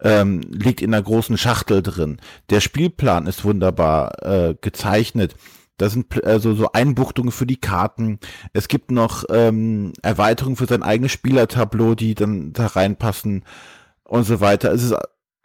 ähm, 0.00 0.40
liegt 0.42 0.80
in 0.80 0.94
einer 0.94 1.02
großen 1.02 1.36
Schachtel 1.36 1.82
drin. 1.82 2.18
Der 2.50 2.60
Spielplan 2.60 3.26
ist 3.26 3.44
wunderbar 3.44 4.22
äh, 4.22 4.54
gezeichnet. 4.60 5.34
Da 5.76 5.88
sind 5.88 6.24
also 6.24 6.54
so 6.54 6.70
Einbuchtungen 6.72 7.32
für 7.32 7.46
die 7.46 7.56
Karten. 7.56 8.20
Es 8.52 8.68
gibt 8.68 8.92
noch 8.92 9.24
ähm, 9.30 9.92
Erweiterungen 10.02 10.56
für 10.56 10.66
sein 10.66 10.84
eigenes 10.84 11.12
Spielertableau, 11.12 11.96
die 11.96 12.14
dann 12.14 12.52
da 12.52 12.66
reinpassen 12.66 13.44
und 14.04 14.24
so 14.24 14.40
weiter. 14.40 14.72
Es 14.72 14.84
ist, 14.84 14.94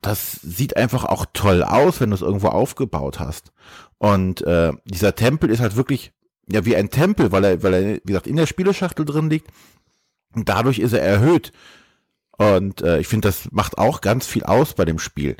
das 0.01 0.33
sieht 0.33 0.77
einfach 0.77 1.05
auch 1.05 1.25
toll 1.33 1.63
aus, 1.63 1.99
wenn 1.99 2.11
du 2.11 2.15
es 2.15 2.21
irgendwo 2.21 2.47
aufgebaut 2.49 3.19
hast. 3.19 3.51
Und 3.97 4.41
äh, 4.41 4.73
dieser 4.85 5.15
Tempel 5.15 5.49
ist 5.49 5.59
halt 5.59 5.75
wirklich 5.75 6.13
ja 6.49 6.65
wie 6.65 6.75
ein 6.75 6.89
Tempel, 6.89 7.31
weil 7.31 7.43
er, 7.43 7.63
weil 7.63 7.73
er, 7.73 7.95
wie 7.95 8.01
gesagt, 8.05 8.27
in 8.27 8.35
der 8.35 8.45
Spieleschachtel 8.45 9.05
drin 9.05 9.29
liegt. 9.29 9.51
Und 10.35 10.49
dadurch 10.49 10.79
ist 10.79 10.93
er 10.93 11.01
erhöht. 11.01 11.51
Und 12.37 12.81
äh, 12.81 12.99
ich 12.99 13.07
finde, 13.07 13.27
das 13.27 13.51
macht 13.51 13.77
auch 13.77 14.01
ganz 14.01 14.27
viel 14.27 14.43
aus 14.43 14.75
bei 14.75 14.85
dem 14.85 14.99
Spiel. 14.99 15.35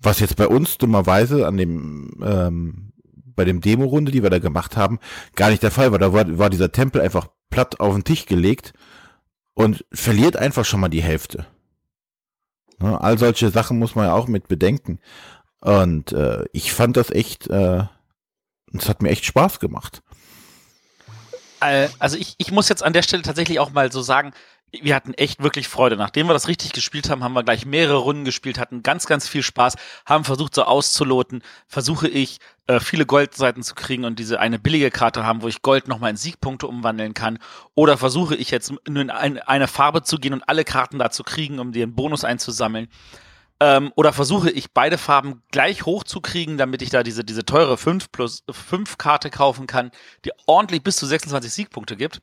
Was 0.00 0.18
jetzt 0.18 0.36
bei 0.36 0.48
uns 0.48 0.78
dummerweise 0.78 1.46
an 1.46 1.56
dem 1.56 2.20
ähm, 2.22 2.92
bei 3.34 3.44
dem 3.44 3.60
Demo-Runde, 3.60 4.12
die 4.12 4.22
wir 4.22 4.30
da 4.30 4.38
gemacht 4.38 4.76
haben, 4.76 4.98
gar 5.36 5.50
nicht 5.50 5.62
der 5.62 5.70
Fall 5.70 5.92
war. 5.92 5.98
Da 5.98 6.12
war, 6.12 6.38
war 6.38 6.50
dieser 6.50 6.72
Tempel 6.72 7.00
einfach 7.00 7.28
platt 7.50 7.80
auf 7.80 7.94
den 7.94 8.04
Tisch 8.04 8.26
gelegt 8.26 8.74
und 9.54 9.84
verliert 9.92 10.36
einfach 10.36 10.64
schon 10.64 10.80
mal 10.80 10.88
die 10.88 11.02
Hälfte. 11.02 11.46
Ne, 12.82 13.00
all 13.00 13.16
solche 13.16 13.50
Sachen 13.50 13.78
muss 13.78 13.94
man 13.94 14.06
ja 14.06 14.14
auch 14.14 14.26
mit 14.26 14.48
bedenken. 14.48 14.98
Und 15.60 16.12
äh, 16.12 16.44
ich 16.52 16.72
fand 16.72 16.96
das 16.96 17.10
echt, 17.10 17.48
äh, 17.48 17.84
es 18.76 18.88
hat 18.88 19.02
mir 19.02 19.10
echt 19.10 19.24
Spaß 19.24 19.60
gemacht. 19.60 20.02
Äh, 21.60 21.88
also 22.00 22.16
ich, 22.16 22.34
ich 22.38 22.50
muss 22.50 22.68
jetzt 22.68 22.82
an 22.82 22.92
der 22.92 23.02
Stelle 23.02 23.22
tatsächlich 23.22 23.60
auch 23.60 23.70
mal 23.70 23.92
so 23.92 24.02
sagen, 24.02 24.32
wir 24.80 24.94
hatten 24.94 25.12
echt 25.14 25.42
wirklich 25.42 25.68
Freude. 25.68 25.96
Nachdem 25.96 26.28
wir 26.28 26.32
das 26.32 26.48
richtig 26.48 26.72
gespielt 26.72 27.10
haben, 27.10 27.22
haben 27.22 27.34
wir 27.34 27.42
gleich 27.42 27.66
mehrere 27.66 27.98
Runden 27.98 28.24
gespielt, 28.24 28.58
hatten 28.58 28.82
ganz, 28.82 29.06
ganz 29.06 29.28
viel 29.28 29.42
Spaß, 29.42 29.76
haben 30.06 30.24
versucht 30.24 30.54
so 30.54 30.64
auszuloten, 30.64 31.42
versuche 31.66 32.08
ich 32.08 32.38
äh, 32.66 32.80
viele 32.80 33.04
Goldseiten 33.04 33.62
zu 33.62 33.74
kriegen 33.74 34.04
und 34.04 34.18
diese 34.18 34.40
eine 34.40 34.58
billige 34.58 34.90
Karte 34.90 35.26
haben, 35.26 35.42
wo 35.42 35.48
ich 35.48 35.62
Gold 35.62 35.88
nochmal 35.88 36.10
in 36.10 36.16
Siegpunkte 36.16 36.66
umwandeln 36.66 37.12
kann. 37.12 37.38
Oder 37.74 37.98
versuche 37.98 38.34
ich 38.34 38.50
jetzt 38.50 38.72
nur 38.88 39.02
in 39.02 39.10
eine, 39.10 39.46
eine 39.46 39.68
Farbe 39.68 40.02
zu 40.02 40.16
gehen 40.16 40.32
und 40.32 40.48
alle 40.48 40.64
Karten 40.64 40.98
da 40.98 41.10
zu 41.10 41.22
kriegen, 41.22 41.58
um 41.58 41.72
einen 41.72 41.94
Bonus 41.94 42.24
einzusammeln. 42.24 42.88
Ähm, 43.60 43.92
oder 43.94 44.12
versuche 44.14 44.50
ich 44.50 44.72
beide 44.72 44.96
Farben 44.96 45.42
gleich 45.50 45.84
hoch 45.84 46.02
zu 46.02 46.20
kriegen, 46.20 46.56
damit 46.56 46.80
ich 46.80 46.90
da 46.90 47.02
diese, 47.02 47.24
diese 47.24 47.44
teure 47.44 47.76
5 47.76 48.10
plus 48.10 48.42
5 48.50 48.96
Karte 48.96 49.28
kaufen 49.28 49.66
kann, 49.66 49.90
die 50.24 50.32
ordentlich 50.46 50.82
bis 50.82 50.96
zu 50.96 51.06
26 51.06 51.52
Siegpunkte 51.52 51.96
gibt. 51.96 52.22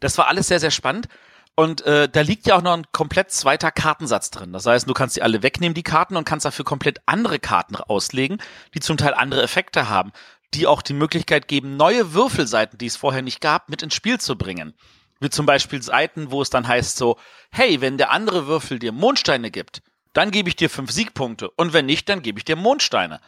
Das 0.00 0.18
war 0.18 0.28
alles 0.28 0.48
sehr, 0.48 0.60
sehr 0.60 0.70
spannend. 0.70 1.08
Und 1.56 1.82
äh, 1.82 2.08
da 2.08 2.20
liegt 2.22 2.46
ja 2.48 2.56
auch 2.56 2.62
noch 2.62 2.72
ein 2.72 2.86
komplett 2.90 3.30
zweiter 3.30 3.70
Kartensatz 3.70 4.30
drin. 4.30 4.52
Das 4.52 4.66
heißt, 4.66 4.88
du 4.88 4.92
kannst 4.92 5.16
die 5.16 5.22
alle 5.22 5.42
wegnehmen, 5.44 5.74
die 5.74 5.84
Karten, 5.84 6.16
und 6.16 6.24
kannst 6.24 6.44
dafür 6.44 6.64
komplett 6.64 6.98
andere 7.06 7.38
Karten 7.38 7.76
auslegen, 7.76 8.38
die 8.74 8.80
zum 8.80 8.96
Teil 8.96 9.14
andere 9.14 9.42
Effekte 9.42 9.88
haben. 9.88 10.12
die 10.54 10.66
auch 10.66 10.82
die 10.82 10.94
Möglichkeit 10.94 11.48
geben, 11.48 11.76
neue 11.76 12.14
Würfelseiten, 12.14 12.78
die 12.78 12.86
es 12.86 12.96
vorher 12.96 13.22
nicht 13.22 13.40
gab, 13.40 13.68
mit 13.68 13.82
ins 13.82 13.94
Spiel 13.94 14.20
zu 14.20 14.36
bringen. 14.36 14.74
Wie 15.20 15.30
zum 15.30 15.46
Beispiel 15.46 15.82
Seiten, 15.82 16.30
wo 16.30 16.42
es 16.42 16.50
dann 16.50 16.68
heißt 16.68 16.96
so, 16.96 17.18
hey, 17.50 17.80
wenn 17.80 17.98
der 17.98 18.10
andere 18.10 18.46
Würfel 18.46 18.78
dir 18.78 18.92
Mondsteine 18.92 19.50
gibt, 19.50 19.82
dann 20.12 20.30
gebe 20.30 20.48
ich 20.48 20.56
dir 20.56 20.70
fünf 20.70 20.92
Siegpunkte. 20.92 21.50
Und 21.50 21.72
wenn 21.72 21.86
nicht, 21.86 22.08
dann 22.08 22.22
gebe 22.22 22.38
ich 22.38 22.44
dir 22.44 22.56
Mondsteine. 22.56 23.20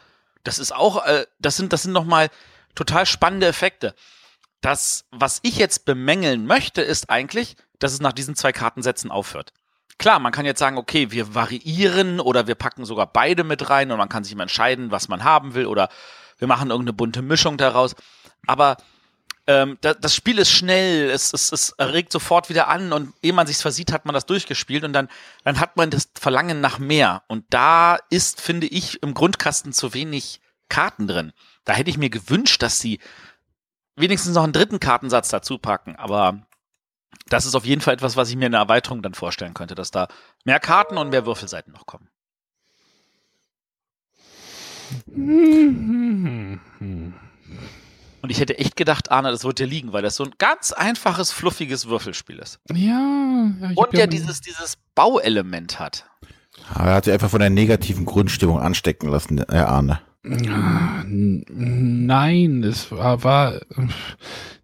Das 0.43 0.59
ist 0.59 0.73
auch, 0.73 1.05
äh, 1.05 1.25
das 1.39 1.57
sind, 1.57 1.73
das 1.73 1.83
sind 1.83 1.91
nochmal 1.91 2.29
total 2.75 3.05
spannende 3.05 3.47
Effekte. 3.47 3.93
Das, 4.61 5.05
was 5.11 5.39
ich 5.43 5.57
jetzt 5.57 5.85
bemängeln 5.85 6.45
möchte, 6.45 6.81
ist 6.81 7.09
eigentlich, 7.09 7.55
dass 7.79 7.93
es 7.93 8.01
nach 8.01 8.13
diesen 8.13 8.35
zwei 8.35 8.51
Kartensätzen 8.51 9.11
aufhört. 9.11 9.53
Klar, 9.99 10.19
man 10.19 10.31
kann 10.31 10.45
jetzt 10.45 10.59
sagen, 10.59 10.77
okay, 10.77 11.11
wir 11.11 11.33
variieren 11.33 12.19
oder 12.19 12.47
wir 12.47 12.55
packen 12.55 12.85
sogar 12.85 13.07
beide 13.07 13.43
mit 13.43 13.69
rein 13.69 13.91
und 13.91 13.97
man 13.97 14.09
kann 14.09 14.23
sich 14.23 14.35
mal 14.35 14.43
entscheiden, 14.43 14.91
was 14.91 15.07
man 15.07 15.23
haben 15.23 15.53
will 15.53 15.65
oder 15.65 15.89
wir 16.37 16.47
machen 16.47 16.69
irgendeine 16.69 16.93
bunte 16.93 17.21
Mischung 17.21 17.57
daraus. 17.57 17.95
Aber 18.45 18.77
ähm, 19.47 19.77
da, 19.81 19.93
das 19.93 20.13
Spiel 20.13 20.37
ist 20.37 20.51
schnell, 20.51 21.09
es, 21.09 21.33
es, 21.33 21.51
es 21.51 21.69
erregt 21.77 22.11
sofort 22.11 22.49
wieder 22.49 22.67
an 22.67 22.93
und 22.93 23.13
ehe 23.21 23.33
man 23.33 23.47
sich's 23.47 23.61
versieht, 23.61 23.91
hat 23.91 24.05
man 24.05 24.13
das 24.13 24.25
durchgespielt 24.25 24.83
und 24.83 24.93
dann, 24.93 25.07
dann 25.43 25.59
hat 25.59 25.77
man 25.77 25.89
das 25.89 26.09
Verlangen 26.19 26.61
nach 26.61 26.79
mehr. 26.79 27.23
Und 27.27 27.45
da 27.49 27.97
ist, 28.09 28.41
finde 28.41 28.67
ich, 28.67 29.01
im 29.01 29.13
Grundkasten 29.13 29.73
zu 29.73 29.93
wenig 29.93 30.41
Karten 30.69 31.07
drin. 31.07 31.31
Da 31.63 31.73
hätte 31.73 31.89
ich 31.89 31.97
mir 31.97 32.09
gewünscht, 32.09 32.61
dass 32.61 32.79
sie 32.79 32.99
wenigstens 33.97 34.35
noch 34.35 34.43
einen 34.43 34.53
dritten 34.53 34.79
Kartensatz 34.79 35.29
dazu 35.29 35.57
packen, 35.57 35.95
aber 35.95 36.41
das 37.27 37.45
ist 37.45 37.55
auf 37.55 37.65
jeden 37.65 37.81
Fall 37.81 37.95
etwas, 37.95 38.15
was 38.15 38.29
ich 38.29 38.35
mir 38.35 38.45
in 38.45 38.53
der 38.53 38.61
Erweiterung 38.61 39.01
dann 39.01 39.13
vorstellen 39.13 39.53
könnte, 39.53 39.75
dass 39.75 39.91
da 39.91 40.07
mehr 40.45 40.59
Karten 40.59 40.97
und 40.97 41.09
mehr 41.09 41.25
Würfelseiten 41.25 41.73
noch 41.73 41.85
kommen. 41.85 42.09
Und 48.21 48.29
ich 48.29 48.39
hätte 48.39 48.57
echt 48.57 48.75
gedacht, 48.75 49.11
Arne, 49.11 49.31
das 49.31 49.43
wird 49.43 49.59
dir 49.59 49.67
liegen, 49.67 49.93
weil 49.93 50.01
das 50.01 50.15
so 50.15 50.23
ein 50.23 50.33
ganz 50.37 50.71
einfaches, 50.71 51.31
fluffiges 51.31 51.87
Würfelspiel 51.87 52.39
ist. 52.39 52.59
Ja. 52.69 53.51
ja 53.59 53.71
und 53.75 53.93
ja 53.93 54.07
dieses, 54.07 54.41
dieses 54.41 54.77
Bauelement 54.95 55.79
hat. 55.79 56.05
Aber 56.73 56.89
er 56.89 56.95
hat 56.95 57.05
sich 57.05 57.13
einfach 57.13 57.29
von 57.29 57.39
der 57.39 57.49
negativen 57.49 58.05
Grundstimmung 58.05 58.59
anstecken 58.59 59.09
lassen, 59.09 59.43
Herr 59.49 59.69
Arne. 59.69 60.01
Nein, 61.49 62.63
es 62.63 62.91
war, 62.91 63.23
war, 63.23 63.61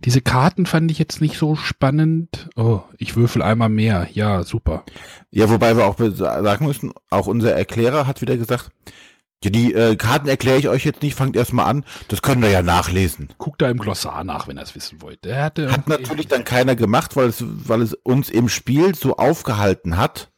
diese 0.03 0.22
Karten 0.22 0.65
fand 0.65 0.91
ich 0.91 1.00
jetzt 1.00 1.22
nicht 1.22 1.38
so 1.38 1.55
spannend. 1.55 2.50
Oh, 2.55 2.82
ich 2.98 3.15
würfel 3.15 3.41
einmal 3.41 3.70
mehr. 3.70 4.08
Ja, 4.13 4.43
super. 4.43 4.84
Ja, 5.32 5.50
wobei 5.50 5.77
wir 5.77 5.86
auch 5.86 5.98
sagen 5.98 6.65
müssen, 6.65 6.91
auch 7.10 7.27
unser 7.27 7.53
Erklärer 7.53 8.05
hat 8.08 8.22
wieder 8.22 8.38
gesagt, 8.38 8.72
ja, 9.43 9.50
die 9.50 9.74
äh, 9.74 9.96
Karten 9.98 10.27
erkläre 10.27 10.58
ich 10.58 10.70
euch 10.70 10.86
jetzt 10.86 11.01
nicht, 11.01 11.15
fangt 11.15 11.36
erstmal 11.36 11.65
an, 11.65 11.84
das 12.08 12.22
können 12.22 12.41
wir 12.41 12.50
ja 12.50 12.62
nachlesen. 12.62 13.29
Guckt 13.38 13.62
da 13.62 13.70
im 13.70 13.77
Glossar 13.77 14.24
nach, 14.24 14.48
wenn 14.48 14.58
ihr 14.58 14.63
es 14.63 14.74
wissen 14.74 15.01
wollt. 15.01 15.25
Der 15.25 15.43
hatte 15.43 15.70
hat 15.72 15.88
natürlich 15.88 16.27
dann 16.27 16.46
keiner 16.46 16.75
gemacht, 16.75 17.15
weil 17.17 17.27
es, 17.27 17.43
weil 17.46 17.82
es 17.82 17.93
uns 17.93 18.29
im 18.29 18.48
Spiel 18.48 18.96
so 18.96 19.17
aufgehalten 19.17 19.98
hat, 19.98 20.32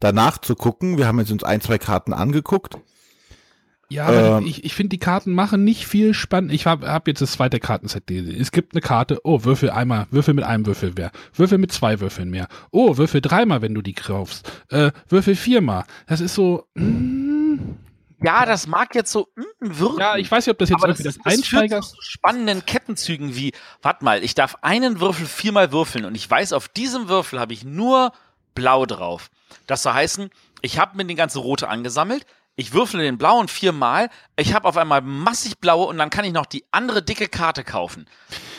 danach 0.00 0.38
zu 0.38 0.54
gucken. 0.54 0.96
Wir 0.96 1.06
haben 1.06 1.18
jetzt 1.18 1.32
uns 1.32 1.44
ein, 1.44 1.60
zwei 1.60 1.76
Karten 1.76 2.14
angeguckt. 2.14 2.78
Ja, 3.88 4.06
aber 4.06 4.38
ähm, 4.38 4.46
ich, 4.46 4.64
ich 4.64 4.74
finde, 4.74 4.90
die 4.90 4.98
Karten 4.98 5.32
machen 5.32 5.62
nicht 5.62 5.86
viel 5.86 6.12
spannend. 6.12 6.52
Ich 6.52 6.66
habe 6.66 6.90
hab 6.90 7.06
jetzt 7.06 7.22
das 7.22 7.32
zweite 7.32 7.60
Kartenset. 7.60 8.10
Es 8.10 8.50
gibt 8.50 8.74
eine 8.74 8.80
Karte, 8.80 9.20
oh, 9.22 9.44
Würfel 9.44 9.70
einmal, 9.70 10.06
Würfel 10.10 10.34
mit 10.34 10.44
einem 10.44 10.66
Würfel 10.66 10.92
mehr, 10.96 11.12
Würfel 11.32 11.58
mit 11.58 11.70
zwei 11.72 12.00
Würfeln 12.00 12.30
mehr. 12.30 12.48
Oh, 12.72 12.96
Würfel 12.96 13.20
dreimal, 13.20 13.62
wenn 13.62 13.74
du 13.74 13.82
die 13.82 13.92
kaufst. 13.92 14.50
Äh, 14.70 14.90
Würfel 15.08 15.36
viermal. 15.36 15.84
Das 16.08 16.20
ist 16.20 16.34
so. 16.34 16.66
Mm, 16.74 17.76
ja, 18.22 18.44
das 18.44 18.66
mag 18.66 18.92
jetzt 18.96 19.12
so 19.12 19.28
mm, 19.36 19.42
wirken. 19.60 20.00
Ja, 20.00 20.16
ich 20.16 20.30
weiß 20.30 20.46
nicht, 20.46 20.52
ob 20.52 20.58
das 20.58 20.70
jetzt 20.70 20.82
irgendwie 20.82 21.02
das, 21.04 21.18
das 21.18 21.26
Einsteiger... 21.26 21.80
zu 21.82 21.96
spannenden 22.00 22.66
Kettenzügen 22.66 23.36
wie, 23.36 23.52
warte 23.82 24.04
mal, 24.04 24.24
ich 24.24 24.34
darf 24.34 24.56
einen 24.62 25.00
Würfel 25.00 25.26
viermal 25.26 25.70
würfeln 25.70 26.04
und 26.04 26.16
ich 26.16 26.28
weiß, 26.28 26.54
auf 26.54 26.68
diesem 26.68 27.08
Würfel 27.08 27.38
habe 27.38 27.52
ich 27.52 27.64
nur 27.64 28.10
blau 28.56 28.84
drauf. 28.84 29.30
Das 29.68 29.84
soll 29.84 29.92
heißen, 29.92 30.30
ich 30.62 30.80
habe 30.80 30.96
mir 30.96 31.04
die 31.04 31.14
ganze 31.14 31.38
rote 31.38 31.68
angesammelt, 31.68 32.26
ich 32.56 32.72
würfle 32.72 33.02
den 33.02 33.18
blauen 33.18 33.48
viermal, 33.48 34.08
ich 34.36 34.54
habe 34.54 34.66
auf 34.66 34.76
einmal 34.76 35.02
massig 35.02 35.58
blaue 35.60 35.86
und 35.86 35.98
dann 35.98 36.10
kann 36.10 36.24
ich 36.24 36.32
noch 36.32 36.46
die 36.46 36.64
andere 36.70 37.02
dicke 37.02 37.28
Karte 37.28 37.64
kaufen. 37.64 38.06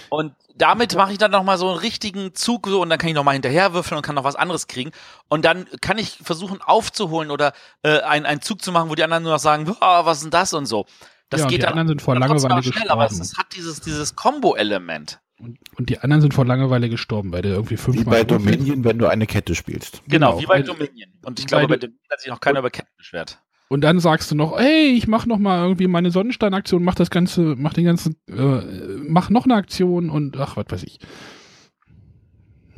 Und 0.09 0.33
damit 0.55 0.95
mache 0.95 1.11
ich 1.11 1.17
dann 1.17 1.31
nochmal 1.31 1.57
so 1.57 1.69
einen 1.69 1.79
richtigen 1.79 2.33
Zug 2.33 2.67
so 2.67 2.81
und 2.81 2.89
dann 2.89 2.99
kann 2.99 3.09
ich 3.09 3.15
nochmal 3.15 3.33
hinterher 3.33 3.73
würfeln 3.73 3.97
und 3.97 4.03
kann 4.03 4.15
noch 4.15 4.23
was 4.23 4.35
anderes 4.35 4.67
kriegen. 4.67 4.91
Und 5.27 5.45
dann 5.45 5.67
kann 5.81 5.97
ich 5.97 6.19
versuchen 6.23 6.61
aufzuholen 6.61 7.31
oder 7.31 7.53
äh, 7.83 7.99
einen, 8.01 8.25
einen 8.25 8.41
Zug 8.41 8.61
zu 8.61 8.71
machen, 8.71 8.89
wo 8.89 8.95
die 8.95 9.03
anderen 9.03 9.23
nur 9.23 9.33
noch 9.33 9.39
sagen, 9.39 9.69
oh, 9.69 10.05
was 10.05 10.17
ist 10.17 10.23
denn 10.23 10.31
das 10.31 10.53
und 10.53 10.65
so. 10.65 10.85
Das 11.29 11.41
ja, 11.41 11.47
geht 11.47 11.57
die 11.57 11.61
dann, 11.61 11.71
anderen 11.71 11.87
sind 11.89 12.01
vor 12.01 12.15
Langeweile 12.15 12.63
schnell, 12.63 12.71
gestorben. 12.71 12.89
Aber 12.89 13.05
es 13.05 13.37
hat 13.37 13.55
dieses, 13.55 13.81
dieses 13.81 14.15
Combo-Element. 14.15 15.19
Und, 15.39 15.59
und, 15.77 15.89
die 15.89 15.99
anderen 15.99 16.21
sind 16.21 16.33
vor 16.33 16.45
Langeweile 16.45 16.89
gestorben, 16.89 17.31
weil 17.31 17.43
der 17.43 17.51
irgendwie 17.51 17.77
fünfmal. 17.77 18.05
Wie 18.05 18.09
bei 18.09 18.23
Dominion, 18.23 18.83
wenn 18.83 18.97
du 18.97 19.07
eine 19.07 19.27
Kette 19.27 19.53
spielst. 19.53 20.01
Genau, 20.07 20.31
genau 20.31 20.41
wie 20.41 20.45
bei 20.47 20.61
Dominion. 20.63 21.11
Und 21.23 21.39
ich 21.39 21.45
glaube, 21.45 21.67
bei 21.67 21.77
Dominion 21.77 22.07
hat 22.09 22.21
sich 22.21 22.29
noch 22.29 22.39
keiner 22.39 22.59
über 22.59 22.71
Ketten 22.71 22.89
beschwert. 22.97 23.39
Und 23.69 23.81
dann 23.81 23.99
sagst 23.99 24.31
du 24.31 24.35
noch, 24.35 24.57
hey, 24.57 24.93
ich 24.93 25.07
mach 25.07 25.25
noch 25.25 25.39
mal 25.39 25.63
irgendwie 25.63 25.87
meine 25.87 26.11
Sonnenstein-Aktion, 26.11 26.83
mach 26.83 26.95
das 26.95 27.09
ganze, 27.09 27.55
mach 27.57 27.73
den 27.73 27.85
ganzen, 27.85 28.15
äh, 28.29 28.61
mach 29.07 29.29
noch 29.29 29.45
eine 29.45 29.55
Aktion 29.55 30.09
und 30.09 30.37
ach, 30.37 30.55
was 30.55 30.65
weiß 30.69 30.83
ich. 30.83 30.99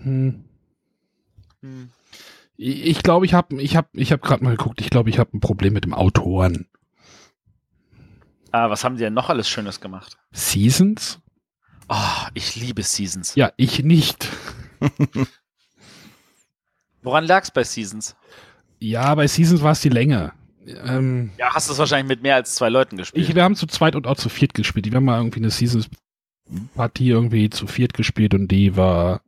Hm. 0.01 0.45
Hm. 1.61 1.89
Ich 2.57 3.03
glaube, 3.03 3.25
ich 3.25 3.33
habe, 3.33 3.61
ich 3.61 3.77
habe, 3.77 3.87
ich 3.93 4.11
habe 4.11 4.21
gerade 4.21 4.43
mal 4.43 4.57
geguckt. 4.57 4.81
Ich 4.81 4.89
glaube, 4.89 5.09
ich 5.09 5.19
habe 5.19 5.37
ein 5.37 5.39
Problem 5.39 5.73
mit 5.73 5.85
dem 5.85 5.93
Autoren. 5.93 6.67
Ah, 8.51 8.69
was 8.69 8.83
haben 8.83 8.95
die 8.95 9.03
denn 9.03 9.13
noch 9.13 9.29
alles 9.29 9.47
Schönes 9.47 9.79
gemacht? 9.79 10.17
Seasons? 10.31 11.19
Oh, 11.87 12.27
ich 12.33 12.55
liebe 12.55 12.83
Seasons. 12.83 13.35
Ja, 13.35 13.51
ich 13.57 13.83
nicht. 13.83 14.27
Woran 17.01 17.25
lag's 17.25 17.51
bei 17.51 17.63
Seasons? 17.63 18.15
Ja, 18.79 19.15
bei 19.15 19.27
Seasons 19.27 19.61
war 19.61 19.71
es 19.71 19.81
die 19.81 19.89
Länge. 19.89 20.33
Ähm, 20.85 21.31
ja, 21.37 21.53
hast 21.53 21.69
du 21.69 21.73
es 21.73 21.79
wahrscheinlich 21.79 22.07
mit 22.07 22.21
mehr 22.21 22.35
als 22.35 22.55
zwei 22.55 22.69
Leuten 22.69 22.97
gespielt? 22.97 23.27
Ich, 23.27 23.35
wir 23.35 23.43
haben 23.43 23.55
zu 23.55 23.67
zweit 23.67 23.95
und 23.95 24.07
auch 24.07 24.17
zu 24.17 24.29
viert 24.29 24.53
gespielt. 24.53 24.85
Wir 24.85 24.95
haben 24.95 25.05
mal 25.05 25.17
irgendwie 25.17 25.39
eine 25.39 25.49
Seasons-Partie 25.49 27.09
irgendwie 27.09 27.49
zu 27.49 27.67
viert 27.67 27.93
gespielt 27.93 28.33
und 28.33 28.47
die 28.49 28.75
war. 28.75 29.21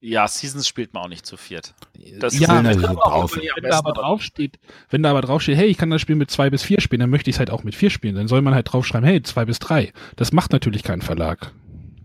Ja, 0.00 0.28
Seasons 0.28 0.68
spielt 0.68 0.94
man 0.94 1.04
auch 1.04 1.08
nicht 1.08 1.26
zu 1.26 1.36
viert. 1.36 1.74
Das 2.20 2.38
ja, 2.38 2.62
wenn, 2.62 2.80
da 2.80 2.92
draußen. 2.94 3.42
wenn 3.56 3.70
da 3.70 3.78
aber 3.78 3.92
draufsteht, 3.92 4.60
wenn 4.90 5.02
da 5.02 5.10
aber 5.10 5.22
draufsteht, 5.22 5.56
hey, 5.56 5.66
ich 5.66 5.76
kann 5.76 5.90
das 5.90 6.00
Spiel 6.00 6.14
mit 6.14 6.30
zwei 6.30 6.50
bis 6.50 6.62
vier 6.62 6.80
spielen, 6.80 7.00
dann 7.00 7.10
möchte 7.10 7.30
ich 7.30 7.36
es 7.36 7.40
halt 7.40 7.50
auch 7.50 7.64
mit 7.64 7.74
vier 7.74 7.90
spielen. 7.90 8.14
Dann 8.14 8.28
soll 8.28 8.40
man 8.42 8.54
halt 8.54 8.72
draufschreiben, 8.72 9.08
hey, 9.08 9.22
zwei 9.22 9.44
bis 9.44 9.58
drei. 9.58 9.92
Das 10.14 10.32
macht 10.32 10.52
natürlich 10.52 10.84
kein 10.84 11.02
Verlag. 11.02 11.52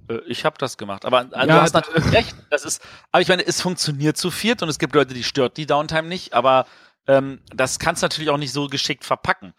Äh, 0.10 0.20
ich 0.28 0.46
habe 0.46 0.58
das 0.58 0.78
gemacht, 0.78 1.06
aber 1.06 1.28
ja, 1.32 1.46
du 1.46 1.54
hast 1.54 1.74
natürlich 1.74 2.12
recht. 2.12 2.36
Das 2.50 2.66
ist, 2.66 2.82
aber 3.12 3.22
ich 3.22 3.28
meine, 3.28 3.46
es 3.46 3.62
funktioniert 3.62 4.18
zu 4.18 4.32
viert 4.32 4.62
und 4.64 4.70
es 4.70 4.80
gibt 4.80 4.96
Leute, 4.96 5.14
die 5.14 5.24
stört 5.24 5.58
die 5.58 5.66
Downtime 5.66 6.08
nicht, 6.08 6.34
aber 6.34 6.66
ähm, 7.08 7.40
das 7.54 7.80
kannst 7.80 8.02
du 8.02 8.06
natürlich 8.06 8.30
auch 8.30 8.38
nicht 8.38 8.54
so 8.54 8.68
geschickt 8.68 9.04
verpacken. 9.04 9.54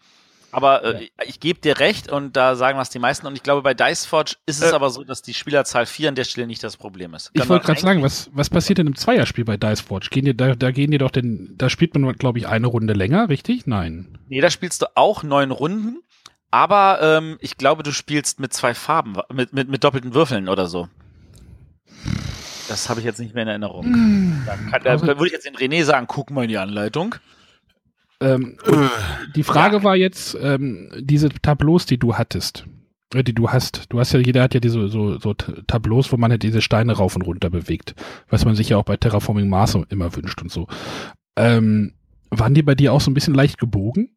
Aber 0.55 0.85
äh, 0.85 1.03
ja. 1.03 1.09
ich, 1.27 1.41
gebe 1.41 1.59
dir 1.59 1.79
recht 1.79 2.09
und 2.09 2.37
da 2.37 2.55
sagen 2.55 2.79
was 2.79 2.89
die 2.89 2.97
meisten. 2.97 3.27
Und 3.27 3.35
ich 3.35 3.43
glaube, 3.43 3.61
bei 3.61 3.73
Diceforge 3.73 4.35
ist 4.45 4.63
es 4.63 4.71
äh, 4.71 4.73
aber 4.73 4.89
so, 4.89 5.03
dass 5.03 5.21
die 5.21 5.33
Spielerzahl 5.33 5.85
4 5.85 6.07
an 6.07 6.15
der 6.15 6.23
Stelle 6.23 6.47
nicht 6.47 6.63
das 6.63 6.77
Problem 6.77 7.13
ist. 7.13 7.29
ich 7.33 7.49
wollte 7.49 7.65
gerade 7.65 7.81
sagen, 7.81 8.01
was, 8.01 8.29
was 8.31 8.49
passiert 8.49 8.77
denn 8.77 8.87
im 8.87 8.95
Zweierspiel 8.95 9.43
bei 9.43 9.57
Diceforge? 9.57 10.07
Gehen 10.09 10.23
die, 10.23 10.37
da, 10.37 10.55
da 10.55 10.71
gehen 10.71 10.91
die 10.91 10.97
doch 10.97 11.11
denn, 11.11 11.55
da 11.57 11.69
spielt 11.69 11.93
man, 11.93 12.13
glaube 12.13 12.39
ich, 12.39 12.47
eine 12.47 12.67
Runde 12.67 12.93
länger, 12.93 13.27
richtig? 13.27 13.67
Nein. 13.67 14.17
Nee, 14.29 14.39
da 14.39 14.49
spielst 14.49 14.81
du 14.81 14.85
auch 14.95 15.23
neun 15.23 15.51
Runden. 15.51 16.01
Aber 16.51 16.99
ähm, 17.01 17.37
ich 17.41 17.57
glaube, 17.57 17.83
du 17.83 17.91
spielst 17.91 18.39
mit 18.39 18.53
zwei 18.53 18.73
Farben, 18.73 19.17
mit, 19.33 19.51
mit, 19.51 19.67
mit 19.67 19.83
doppelten 19.83 20.13
Würfeln 20.13 20.47
oder 20.47 20.67
so. 20.67 20.87
Das 22.75 22.89
habe 22.89 22.99
ich 22.99 23.05
jetzt 23.05 23.21
nicht 23.21 23.33
mehr 23.33 23.43
in 23.43 23.47
Erinnerung. 23.47 23.85
Hm. 23.85 24.43
Da, 24.45 24.55
kann, 24.57 24.81
da 24.83 24.89
also, 24.89 25.07
würde 25.07 25.27
ich 25.27 25.31
jetzt 25.31 25.45
den 25.45 25.55
René 25.55 25.85
sagen, 25.85 26.07
guck 26.09 26.29
mal 26.29 26.43
in 26.43 26.49
die 26.49 26.57
Anleitung. 26.57 27.15
Ähm, 28.19 28.57
die 29.33 29.43
Frage 29.43 29.77
ja. 29.77 29.83
war 29.83 29.95
jetzt, 29.95 30.37
ähm, 30.41 30.91
diese 30.99 31.29
Tableaus, 31.29 31.85
die 31.85 31.97
du 31.97 32.15
hattest, 32.15 32.65
äh, 33.13 33.23
die 33.23 33.33
du 33.33 33.49
hast, 33.49 33.93
du 33.93 33.99
hast 33.99 34.11
ja, 34.11 34.19
jeder 34.19 34.43
hat 34.43 34.53
ja 34.53 34.59
diese 34.59 34.89
so, 34.89 35.17
so 35.19 35.33
Tableaus, 35.33 36.11
wo 36.11 36.17
man 36.17 36.31
halt 36.31 36.43
diese 36.43 36.61
Steine 36.61 36.91
rauf 36.91 37.15
und 37.15 37.21
runter 37.21 37.49
bewegt, 37.49 37.95
was 38.27 38.43
man 38.43 38.55
sich 38.55 38.67
ja 38.67 38.75
auch 38.75 38.83
bei 38.83 38.97
Terraforming 38.97 39.47
Mars 39.47 39.77
immer 39.87 40.13
wünscht 40.13 40.41
und 40.41 40.51
so. 40.51 40.67
Ähm, 41.37 41.93
waren 42.29 42.53
die 42.53 42.63
bei 42.63 42.75
dir 42.75 42.91
auch 42.91 42.99
so 42.99 43.09
ein 43.09 43.13
bisschen 43.13 43.35
leicht 43.35 43.57
gebogen? 43.57 44.09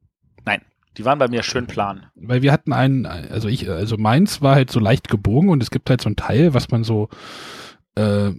Nein, 0.44 0.62
die 0.96 1.04
waren 1.04 1.20
bei 1.20 1.28
mir 1.28 1.44
schön 1.44 1.68
plan. 1.68 2.06
Weil 2.16 2.42
wir 2.42 2.50
hatten 2.50 2.72
einen, 2.72 3.06
also 3.06 3.46
ich, 3.46 3.70
also 3.70 3.96
meins 3.98 4.42
war 4.42 4.56
halt 4.56 4.72
so 4.72 4.80
leicht 4.80 5.08
gebogen 5.08 5.48
und 5.48 5.62
es 5.62 5.70
gibt 5.70 5.90
halt 5.90 6.00
so 6.00 6.10
ein 6.10 6.16
Teil, 6.16 6.54
was 6.54 6.72
man 6.72 6.82
so 6.82 7.08
äh, 7.98 8.32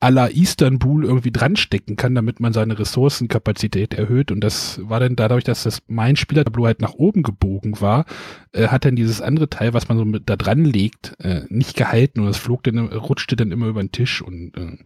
à 0.00 0.10
la 0.10 0.26
Istanbul 0.26 1.04
irgendwie 1.04 1.32
dranstecken 1.32 1.96
kann, 1.96 2.14
damit 2.14 2.38
man 2.38 2.52
seine 2.52 2.78
Ressourcenkapazität 2.78 3.94
erhöht. 3.94 4.30
Und 4.30 4.40
das 4.40 4.78
war 4.84 5.00
dann 5.00 5.16
dadurch, 5.16 5.42
dass 5.42 5.64
das 5.64 5.80
mein 5.88 6.14
Spielertableau 6.14 6.66
halt 6.66 6.80
nach 6.80 6.94
oben 6.94 7.24
gebogen 7.24 7.80
war, 7.80 8.04
äh, 8.52 8.68
hat 8.68 8.84
dann 8.84 8.94
dieses 8.94 9.20
andere 9.20 9.50
Teil, 9.50 9.74
was 9.74 9.88
man 9.88 9.98
so 9.98 10.04
mit 10.04 10.30
da 10.30 10.36
dran 10.36 10.64
legt, 10.64 11.16
äh, 11.18 11.42
nicht 11.48 11.76
gehalten 11.76 12.20
und 12.20 12.28
es 12.28 12.36
flog 12.36 12.62
dann, 12.62 12.78
rutschte 12.78 13.34
dann 13.34 13.50
immer 13.50 13.66
über 13.66 13.82
den 13.82 13.90
Tisch 13.90 14.22
und 14.22 14.56
äh, 14.56 14.78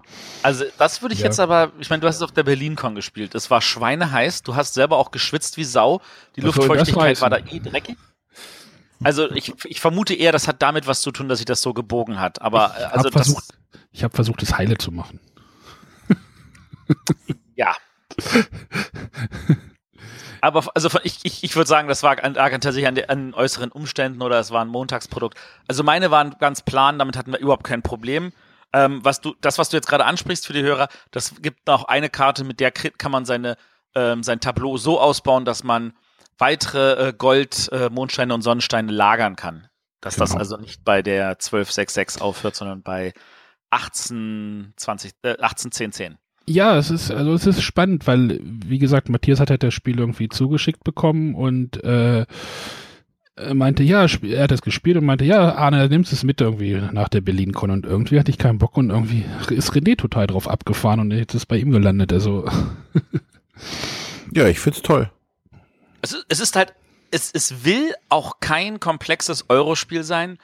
Also 0.43 0.65
das 0.79 1.03
würde 1.03 1.15
ich 1.15 1.21
ja. 1.21 1.27
jetzt 1.27 1.41
aber, 1.41 1.73
ich 1.79 1.91
meine, 1.91 2.01
du 2.01 2.09
hast 2.09 2.17
es 2.17 2.23
auf 2.23 2.33
der 2.33 2.45
BerlinCon 2.45 2.95
gespielt. 2.95 3.35
Es 3.35 3.51
war 3.51 3.61
schweineheiß, 3.61 4.43
du 4.45 4.57
hast 4.57 4.73
selber 4.73 4.97
auch 4.97 5.11
geschwitzt 5.11 5.59
wie 5.59 5.65
Sau, 5.65 6.01
die 6.37 6.41
Luftfeuchtigkeit 6.41 7.21
war 7.21 7.29
da 7.29 7.37
eh 7.37 7.59
dreckig. 7.59 7.97
Also 9.05 9.31
ich, 9.31 9.53
ich 9.65 9.81
vermute 9.81 10.15
eher, 10.15 10.33
das 10.33 10.49
hat 10.49 10.63
damit 10.63 10.87
was 10.87 11.03
zu 11.03 11.11
tun, 11.11 11.29
dass 11.29 11.39
sich 11.39 11.47
das 11.47 11.63
so 11.63 11.75
gebogen 11.75 12.21
hat. 12.21 12.43
Aber 12.43 12.75
ich 12.79 12.87
also 12.87 12.99
habe 12.99 13.13
versucht, 13.13 13.45
ich 13.91 14.05
hab 14.05 14.15
versucht, 14.15 14.43
es 14.43 14.57
heile 14.57 14.79
zu 14.79 14.93
machen. 14.93 15.21
ja. 17.57 17.75
Aber 20.41 20.65
also 20.75 20.89
ich, 21.05 21.21
ich, 21.23 21.45
ich 21.45 21.55
würde 21.55 21.69
sagen, 21.69 21.89
das 21.89 22.03
war 22.03 22.17
lag 22.17 22.51
tatsächlich 22.51 22.87
an, 22.87 22.99
an 23.09 23.33
äußeren 23.33 23.71
Umständen 23.71 24.23
oder 24.23 24.41
es 24.41 24.51
war 24.51 24.63
ein 24.63 24.69
Montagsprodukt. 24.69 25.39
Also 25.69 25.85
meine 25.85 26.11
waren 26.11 26.37
ganz 26.41 26.63
plan, 26.63 26.99
damit 26.99 27.17
hatten 27.17 27.33
wir 27.33 27.39
überhaupt 27.39 27.65
kein 27.65 27.83
Problem. 27.83 28.33
Ähm, 28.73 29.05
was 29.05 29.21
du, 29.21 29.35
das, 29.41 29.59
was 29.59 29.69
du 29.69 29.77
jetzt 29.77 29.87
gerade 29.87 30.05
ansprichst 30.05 30.47
für 30.47 30.53
die 30.53 30.63
Hörer, 30.63 30.89
das 31.11 31.35
gibt 31.43 31.67
noch 31.67 31.85
eine 31.85 32.09
Karte, 32.09 32.43
mit 32.43 32.59
der 32.59 32.73
kann 32.73 33.13
man 33.13 33.25
seine, 33.25 33.57
ähm, 33.95 34.23
sein 34.23 34.41
Tableau 34.41 34.77
so 34.79 34.99
ausbauen, 34.99 35.45
dass 35.45 35.63
man 35.63 35.93
weitere 36.43 37.09
äh, 37.09 37.13
Gold, 37.17 37.71
äh, 37.73 37.89
Mondsteine 37.89 38.35
und 38.35 38.43
Sonnensteine 38.43 38.91
lagern 38.91 39.37
kann. 39.37 39.69
Dass 40.01 40.17
genau. 40.17 40.27
das 40.27 40.37
also 40.37 40.57
nicht 40.57 40.85
bei 40.85 41.01
der 41.01 41.29
1266 41.29 42.21
aufhört, 42.21 42.57
sondern 42.57 42.83
bei 42.83 43.13
18, 43.71 44.75
20, 44.77 45.13
äh, 45.23 45.37
18, 45.41 45.71
10, 45.71 45.93
10. 45.93 46.19
Ja, 46.49 46.77
es 46.77 46.91
ist, 46.91 47.13
also 47.13 47.33
es 47.33 47.47
ist 47.47 47.63
spannend, 47.63 48.09
weil, 48.09 48.41
wie 48.43 48.81
gesagt, 48.81 49.09
Matthias 49.09 49.39
hat 49.39 49.51
halt 49.51 49.63
das 49.63 49.73
Spiel 49.73 50.01
irgendwie 50.01 50.29
zugeschickt 50.29 50.83
bekommen 50.83 51.37
und 51.37 51.83
äh, 51.85 52.27
meinte, 53.55 53.85
ja, 53.85 54.05
er 54.23 54.43
hat 54.43 54.51
das 54.51 54.63
gespielt 54.63 54.97
und 54.97 55.05
meinte, 55.05 55.25
ja, 55.25 55.55
Arne, 55.55 55.89
nimmst 55.89 56.13
es 56.13 56.25
mit 56.25 56.41
irgendwie 56.41 56.75
nach 56.93 57.09
der 57.09 57.21
BerlinCon 57.21 57.71
und 57.71 57.87
irgendwie 57.87 58.19
hatte 58.19 58.33
ich 58.33 58.39
keinen 58.39 58.59
Bock 58.59 58.77
und 58.77 58.91
irgendwie 58.91 59.25
ist 59.51 59.73
René 59.73 59.97
total 59.97 60.27
drauf 60.27 60.49
abgefahren 60.49 60.99
und 60.99 61.13
jetzt 61.13 61.35
ist 61.35 61.47
bei 61.47 61.59
ihm 61.59 61.71
gelandet, 61.71 62.13
also. 62.13 62.51
ja, 64.35 64.49
ich 64.49 64.59
find's 64.59 64.83
toll. 64.83 65.09
Es 66.03 66.13
ist, 66.13 66.27
es 66.29 66.41
ist 66.41 66.57
halt, 66.57 66.75
es, 67.11 67.31
es 67.33 67.65
will 67.65 67.95
auch 68.09 68.41
kein 68.41 68.81
komplexes 68.81 69.47
Eurospiel 69.49 70.05
sein. 70.05 70.39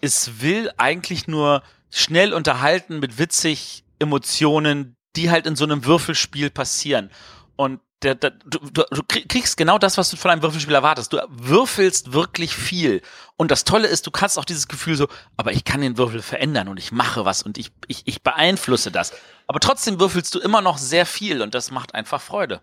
Es 0.00 0.40
will 0.40 0.70
eigentlich 0.76 1.28
nur 1.28 1.62
schnell 1.90 2.32
unterhalten 2.32 2.98
mit 2.98 3.18
witzig 3.18 3.84
Emotionen, 3.98 4.96
die 5.14 5.30
halt 5.30 5.46
in 5.46 5.54
so 5.54 5.64
einem 5.64 5.84
Würfelspiel 5.84 6.50
passieren. 6.50 7.10
Und 7.56 7.80
der, 8.02 8.14
der, 8.16 8.30
du, 8.30 8.58
du, 8.58 9.02
kriegst 9.06 9.56
genau 9.56 9.78
das, 9.78 9.96
was 9.96 10.10
du 10.10 10.16
von 10.16 10.30
einem 10.30 10.42
Würfelspiel 10.42 10.74
erwartest. 10.74 11.12
Du 11.12 11.18
würfelst 11.28 12.12
wirklich 12.12 12.54
viel. 12.54 13.00
Und 13.36 13.50
das 13.50 13.64
Tolle 13.64 13.86
ist, 13.86 14.06
du 14.06 14.10
kannst 14.10 14.38
auch 14.38 14.44
dieses 14.44 14.68
Gefühl 14.68 14.96
so, 14.96 15.08
aber 15.36 15.52
ich 15.52 15.64
kann 15.64 15.80
den 15.80 15.98
Würfel 15.98 16.22
verändern 16.22 16.68
und 16.68 16.78
ich 16.78 16.92
mache 16.92 17.24
was 17.24 17.42
und 17.42 17.58
ich, 17.58 17.70
ich, 17.86 18.02
ich 18.06 18.22
beeinflusse 18.22 18.90
das. 18.90 19.12
Aber 19.46 19.60
trotzdem 19.60 20.00
würfelst 20.00 20.34
du 20.34 20.40
immer 20.40 20.62
noch 20.62 20.78
sehr 20.78 21.06
viel 21.06 21.42
und 21.42 21.54
das 21.54 21.70
macht 21.70 21.94
einfach 21.94 22.20
Freude. 22.20 22.62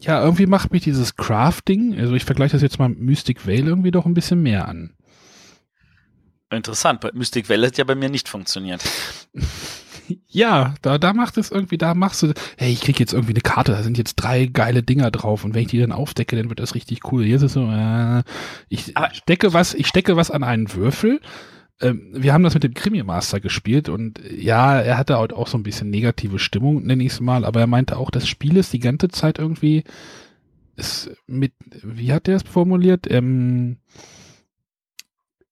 Ja, 0.00 0.22
irgendwie 0.22 0.46
macht 0.46 0.72
mich 0.72 0.82
dieses 0.82 1.16
Crafting, 1.16 1.98
also 1.98 2.14
ich 2.14 2.24
vergleiche 2.24 2.52
das 2.52 2.62
jetzt 2.62 2.78
mal 2.78 2.88
mit 2.88 3.00
Mystic 3.00 3.46
Veil 3.46 3.66
irgendwie 3.66 3.90
doch 3.90 4.06
ein 4.06 4.14
bisschen 4.14 4.42
mehr 4.42 4.68
an. 4.68 4.94
Interessant, 6.50 7.04
Mystic 7.14 7.48
Veil 7.48 7.66
hat 7.66 7.78
ja 7.78 7.84
bei 7.84 7.94
mir 7.94 8.08
nicht 8.08 8.28
funktioniert. 8.28 8.82
ja, 10.28 10.74
da, 10.82 10.98
da 10.98 11.12
macht 11.12 11.36
es 11.36 11.50
irgendwie, 11.50 11.78
da 11.78 11.94
machst 11.94 12.22
du, 12.22 12.32
hey, 12.56 12.72
ich 12.72 12.80
krieg 12.80 12.98
jetzt 13.00 13.12
irgendwie 13.12 13.32
eine 13.32 13.40
Karte, 13.40 13.72
da 13.72 13.82
sind 13.82 13.98
jetzt 13.98 14.16
drei 14.16 14.46
geile 14.46 14.82
Dinger 14.82 15.10
drauf 15.10 15.44
und 15.44 15.54
wenn 15.54 15.62
ich 15.62 15.68
die 15.68 15.80
dann 15.80 15.92
aufdecke, 15.92 16.36
dann 16.36 16.48
wird 16.48 16.60
das 16.60 16.74
richtig 16.74 17.12
cool. 17.12 17.24
Hier 17.24 17.36
ist 17.36 17.42
es 17.42 17.52
so, 17.52 17.68
äh, 17.68 18.22
ich 18.68 18.96
Aber 18.96 19.12
stecke 19.12 19.52
was, 19.52 19.74
ich 19.74 19.88
stecke 19.88 20.16
was 20.16 20.30
an 20.30 20.44
einen 20.44 20.72
Würfel. 20.72 21.20
Ähm, 21.80 22.08
wir 22.12 22.32
haben 22.32 22.42
das 22.42 22.54
mit 22.54 22.64
dem 22.64 22.74
Krimi 22.74 23.02
Master 23.02 23.40
gespielt 23.40 23.88
und 23.88 24.20
ja, 24.30 24.80
er 24.80 24.98
hatte 24.98 25.18
halt 25.18 25.32
auch 25.32 25.46
so 25.46 25.56
ein 25.56 25.62
bisschen 25.62 25.90
negative 25.90 26.38
Stimmung, 26.38 26.84
nenne 26.84 27.04
ich 27.04 27.12
es 27.12 27.20
mal, 27.20 27.44
aber 27.44 27.60
er 27.60 27.66
meinte 27.66 27.96
auch, 27.96 28.10
das 28.10 28.28
Spiel 28.28 28.56
ist 28.56 28.72
die 28.72 28.80
ganze 28.80 29.08
Zeit 29.08 29.38
irgendwie 29.38 29.84
ist 30.76 31.10
mit, 31.26 31.52
wie 31.82 32.12
hat 32.12 32.28
er 32.28 32.36
es 32.36 32.44
formuliert? 32.44 33.10
Ähm, 33.10 33.78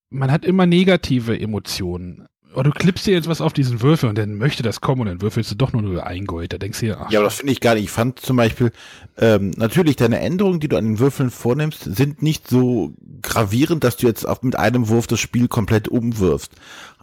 man 0.09 0.31
hat 0.31 0.45
immer 0.45 0.67
negative 0.67 1.39
Emotionen 1.39 2.29
oh, 2.57 2.63
du 2.63 2.71
klippst 2.71 3.07
dir 3.07 3.15
jetzt 3.15 3.29
was 3.29 3.41
auf 3.41 3.53
diesen 3.53 3.83
Würfel 3.83 4.09
und 4.09 4.17
dann 4.17 4.37
möchte 4.37 4.63
das 4.63 4.81
kommen 4.81 5.03
und 5.03 5.07
dann 5.09 5.23
würfelst 5.23 5.51
du 5.51 5.55
doch 5.55 5.73
nur 5.73 5.83
über 5.83 6.07
ein 6.07 6.25
Gold. 6.25 6.53
Da 6.53 6.59
denkst 6.59 6.81
du 6.81 6.87
dir, 6.87 7.01
ach. 7.01 7.11
Ja, 7.11 7.21
aber 7.21 7.27
das 7.27 7.37
finde 7.37 7.53
ich 7.53 7.61
gar 7.61 7.75
nicht. 7.75 7.85
Ich 7.85 7.91
fand 7.91 8.19
zum 8.19 8.37
Beispiel, 8.37 8.73
ähm, 9.19 9.53
natürlich 9.57 9.97
deine 9.97 10.21
Änderungen, 10.21 10.61
die 10.61 10.69
du 10.69 10.77
an 10.77 10.85
den 10.85 10.99
Würfeln 10.99 11.31
vornimmst, 11.31 11.85
sind 11.85 12.23
nicht 12.23 12.49
so 12.49 12.95
gravierend, 13.23 13.85
dass 13.85 13.97
du 13.97 14.07
jetzt 14.07 14.27
auch 14.27 14.43
mit 14.43 14.57
einem 14.57 14.89
Wurf 14.89 15.07
das 15.07 15.21
Spiel 15.21 15.49
komplett 15.49 15.89
umwirfst. 15.89 16.53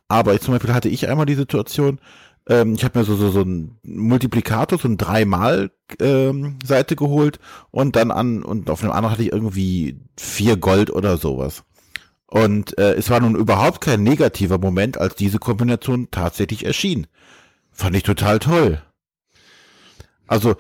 Aber 0.08 0.40
zum 0.40 0.54
Beispiel 0.54 0.74
hatte 0.74 0.90
ich 0.90 1.08
einmal 1.08 1.26
die 1.26 1.36
Situation, 1.36 2.00
ähm, 2.50 2.74
ich 2.74 2.84
habe 2.84 3.00
mir 3.00 3.06
so, 3.06 3.16
so, 3.16 3.30
so 3.30 3.42
ein 3.42 3.78
Multiplikator, 3.84 4.78
so 4.78 4.88
ein 4.88 4.98
dreimal 4.98 5.72
ähm, 6.00 6.58
Seite 6.64 6.96
geholt 6.96 7.40
und 7.72 7.96
dann 7.96 8.12
an, 8.12 8.44
und 8.44 8.70
auf 8.70 8.84
einem 8.84 8.92
anderen 8.92 9.14
hatte 9.14 9.24
ich 9.24 9.32
irgendwie 9.32 10.00
vier 10.18 10.58
Gold 10.58 10.92
oder 10.92 11.18
sowas. 11.18 11.64
Und 12.34 12.76
äh, 12.80 12.96
es 12.96 13.12
war 13.12 13.20
nun 13.20 13.36
überhaupt 13.36 13.80
kein 13.80 14.02
negativer 14.02 14.58
Moment, 14.58 14.98
als 14.98 15.14
diese 15.14 15.38
Kombination 15.38 16.08
tatsächlich 16.10 16.66
erschien. 16.66 17.06
Fand 17.72 17.96
ich 17.96 18.02
total 18.02 18.40
toll. 18.40 18.82
Also, 20.26 20.56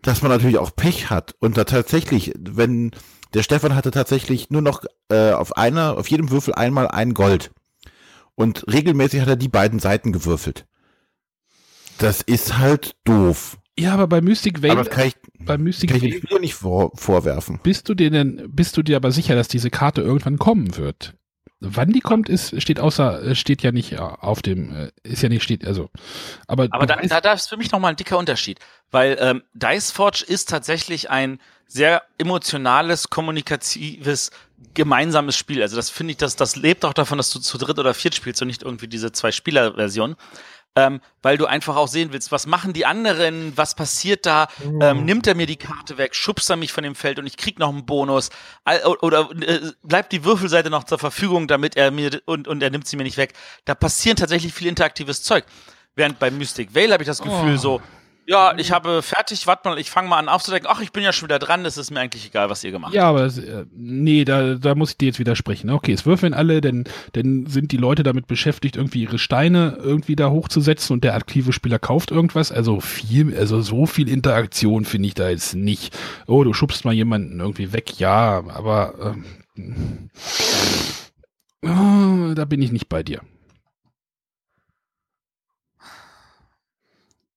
dass 0.00 0.22
man 0.22 0.30
natürlich 0.30 0.56
auch 0.56 0.74
Pech 0.74 1.10
hat 1.10 1.34
und 1.38 1.58
da 1.58 1.64
tatsächlich, 1.64 2.32
wenn 2.38 2.92
der 3.34 3.42
Stefan 3.42 3.74
hatte 3.74 3.90
tatsächlich 3.90 4.48
nur 4.48 4.62
noch 4.62 4.82
äh, 5.10 5.32
auf 5.32 5.58
einer, 5.58 5.98
auf 5.98 6.08
jedem 6.08 6.30
Würfel 6.30 6.54
einmal 6.54 6.88
ein 6.88 7.12
Gold. 7.12 7.50
Und 8.34 8.64
regelmäßig 8.72 9.20
hat 9.20 9.28
er 9.28 9.36
die 9.36 9.48
beiden 9.48 9.78
Seiten 9.78 10.12
gewürfelt. 10.12 10.64
Das 11.98 12.22
ist 12.22 12.56
halt 12.56 12.96
doof. 13.04 13.58
Ja, 13.78 13.94
aber 13.94 14.06
bei 14.06 14.20
Mystic 14.20 14.62
Veil, 14.62 14.72
aber 14.72 14.84
kann 14.84 15.08
ich, 15.08 15.14
bei 15.38 15.56
Mystic 15.56 15.90
kann 15.90 16.02
ich 16.02 16.22
Veil 16.30 16.40
nicht 16.40 16.54
vor, 16.54 16.90
vorwerfen. 16.94 17.60
Bist 17.62 17.88
du 17.88 17.94
dir 17.94 18.10
denn, 18.10 18.48
bist 18.48 18.76
du 18.76 18.82
dir 18.82 18.96
aber 18.96 19.10
sicher, 19.10 19.34
dass 19.34 19.48
diese 19.48 19.70
Karte 19.70 20.02
irgendwann 20.02 20.38
kommen 20.38 20.76
wird? 20.76 21.14
Wann 21.62 21.92
die 21.92 22.00
kommt, 22.00 22.30
ist, 22.30 22.60
steht 22.62 22.80
außer, 22.80 23.34
steht 23.34 23.62
ja 23.62 23.70
nicht 23.70 23.98
auf 23.98 24.40
dem, 24.40 24.74
äh, 24.74 24.90
ist 25.02 25.22
ja 25.22 25.28
nicht, 25.28 25.42
steht, 25.42 25.66
also. 25.66 25.90
Aber, 26.46 26.68
aber 26.70 26.86
da, 26.86 26.96
da, 26.96 27.20
da 27.20 27.32
ist 27.34 27.50
für 27.50 27.58
mich 27.58 27.70
nochmal 27.70 27.90
ein 27.90 27.96
dicker 27.96 28.16
Unterschied, 28.16 28.58
weil 28.90 29.18
ähm, 29.20 29.42
Dice 29.52 29.90
Forge 29.90 30.24
ist 30.26 30.48
tatsächlich 30.48 31.10
ein 31.10 31.38
sehr 31.66 32.02
emotionales, 32.18 33.10
kommunikatives, 33.10 34.30
gemeinsames 34.74 35.36
Spiel. 35.36 35.62
Also 35.62 35.76
das 35.76 35.90
finde 35.90 36.12
ich, 36.12 36.16
das, 36.16 36.34
das 36.34 36.56
lebt 36.56 36.84
auch 36.84 36.94
davon, 36.94 37.18
dass 37.18 37.30
du 37.30 37.38
zu 37.38 37.58
dritt 37.58 37.78
oder 37.78 37.94
viert 37.94 38.14
spielst 38.14 38.40
und 38.42 38.48
nicht 38.48 38.62
irgendwie 38.62 38.88
diese 38.88 39.12
Zwei-Spieler-Version 39.12 40.16
ähm, 40.76 41.00
weil 41.22 41.36
du 41.36 41.46
einfach 41.46 41.76
auch 41.76 41.88
sehen 41.88 42.12
willst, 42.12 42.30
was 42.32 42.46
machen 42.46 42.72
die 42.72 42.86
anderen, 42.86 43.52
was 43.56 43.74
passiert 43.74 44.24
da, 44.26 44.48
ähm, 44.80 45.04
nimmt 45.04 45.26
er 45.26 45.34
mir 45.34 45.46
die 45.46 45.56
Karte 45.56 45.98
weg, 45.98 46.14
schubst 46.14 46.48
er 46.50 46.56
mich 46.56 46.72
von 46.72 46.84
dem 46.84 46.94
Feld 46.94 47.18
und 47.18 47.26
ich 47.26 47.36
krieg 47.36 47.58
noch 47.58 47.68
einen 47.68 47.86
Bonus 47.86 48.30
oder 49.00 49.30
äh, 49.42 49.60
bleibt 49.82 50.12
die 50.12 50.24
Würfelseite 50.24 50.70
noch 50.70 50.84
zur 50.84 50.98
Verfügung, 50.98 51.48
damit 51.48 51.76
er 51.76 51.90
mir 51.90 52.20
und, 52.26 52.46
und 52.46 52.62
er 52.62 52.70
nimmt 52.70 52.86
sie 52.86 52.96
mir 52.96 53.02
nicht 53.02 53.16
weg. 53.16 53.34
Da 53.64 53.74
passieren 53.74 54.16
tatsächlich 54.16 54.54
viel 54.54 54.68
interaktives 54.68 55.22
Zeug. 55.22 55.44
Während 55.96 56.18
bei 56.18 56.30
Mystic 56.30 56.74
Veil 56.74 56.92
habe 56.92 57.02
ich 57.02 57.08
das 57.08 57.20
Gefühl 57.20 57.54
oh. 57.54 57.58
so, 57.58 57.82
ja, 58.30 58.54
ich 58.56 58.70
habe 58.70 59.02
fertig, 59.02 59.48
warte 59.48 59.68
mal, 59.68 59.76
ich 59.76 59.90
fange 59.90 60.08
mal 60.08 60.18
an 60.18 60.28
aufzudecken. 60.28 60.68
Ach, 60.70 60.80
ich 60.80 60.92
bin 60.92 61.02
ja 61.02 61.12
schon 61.12 61.28
wieder 61.28 61.40
dran, 61.40 61.64
das 61.64 61.76
ist 61.76 61.90
mir 61.90 61.98
eigentlich 61.98 62.26
egal, 62.26 62.48
was 62.48 62.62
ihr 62.62 62.70
gemacht 62.70 62.90
habt. 62.90 62.94
Ja, 62.94 63.08
aber 63.08 63.26
äh, 63.26 63.66
nee, 63.72 64.24
da, 64.24 64.54
da 64.54 64.76
muss 64.76 64.92
ich 64.92 64.98
dir 64.98 65.06
jetzt 65.06 65.18
widersprechen. 65.18 65.68
Okay, 65.68 65.92
es 65.92 66.06
würfeln 66.06 66.32
alle, 66.32 66.60
denn, 66.60 66.84
denn 67.16 67.46
sind 67.46 67.72
die 67.72 67.76
Leute 67.76 68.04
damit 68.04 68.28
beschäftigt, 68.28 68.76
irgendwie 68.76 69.02
ihre 69.02 69.18
Steine 69.18 69.78
irgendwie 69.82 70.14
da 70.14 70.30
hochzusetzen 70.30 70.94
und 70.94 71.02
der 71.02 71.16
aktive 71.16 71.52
Spieler 71.52 71.80
kauft 71.80 72.12
irgendwas. 72.12 72.52
Also 72.52 72.78
viel, 72.78 73.36
also 73.36 73.62
so 73.62 73.84
viel 73.86 74.08
Interaktion 74.08 74.84
finde 74.84 75.08
ich 75.08 75.14
da 75.14 75.28
jetzt 75.28 75.56
nicht. 75.56 75.98
Oh, 76.28 76.44
du 76.44 76.52
schubst 76.52 76.84
mal 76.84 76.94
jemanden 76.94 77.40
irgendwie 77.40 77.72
weg, 77.72 77.98
ja, 77.98 78.44
aber 78.46 79.16
ähm, 79.56 80.10
oh, 81.64 82.32
da 82.34 82.44
bin 82.44 82.62
ich 82.62 82.70
nicht 82.70 82.88
bei 82.88 83.02
dir. 83.02 83.22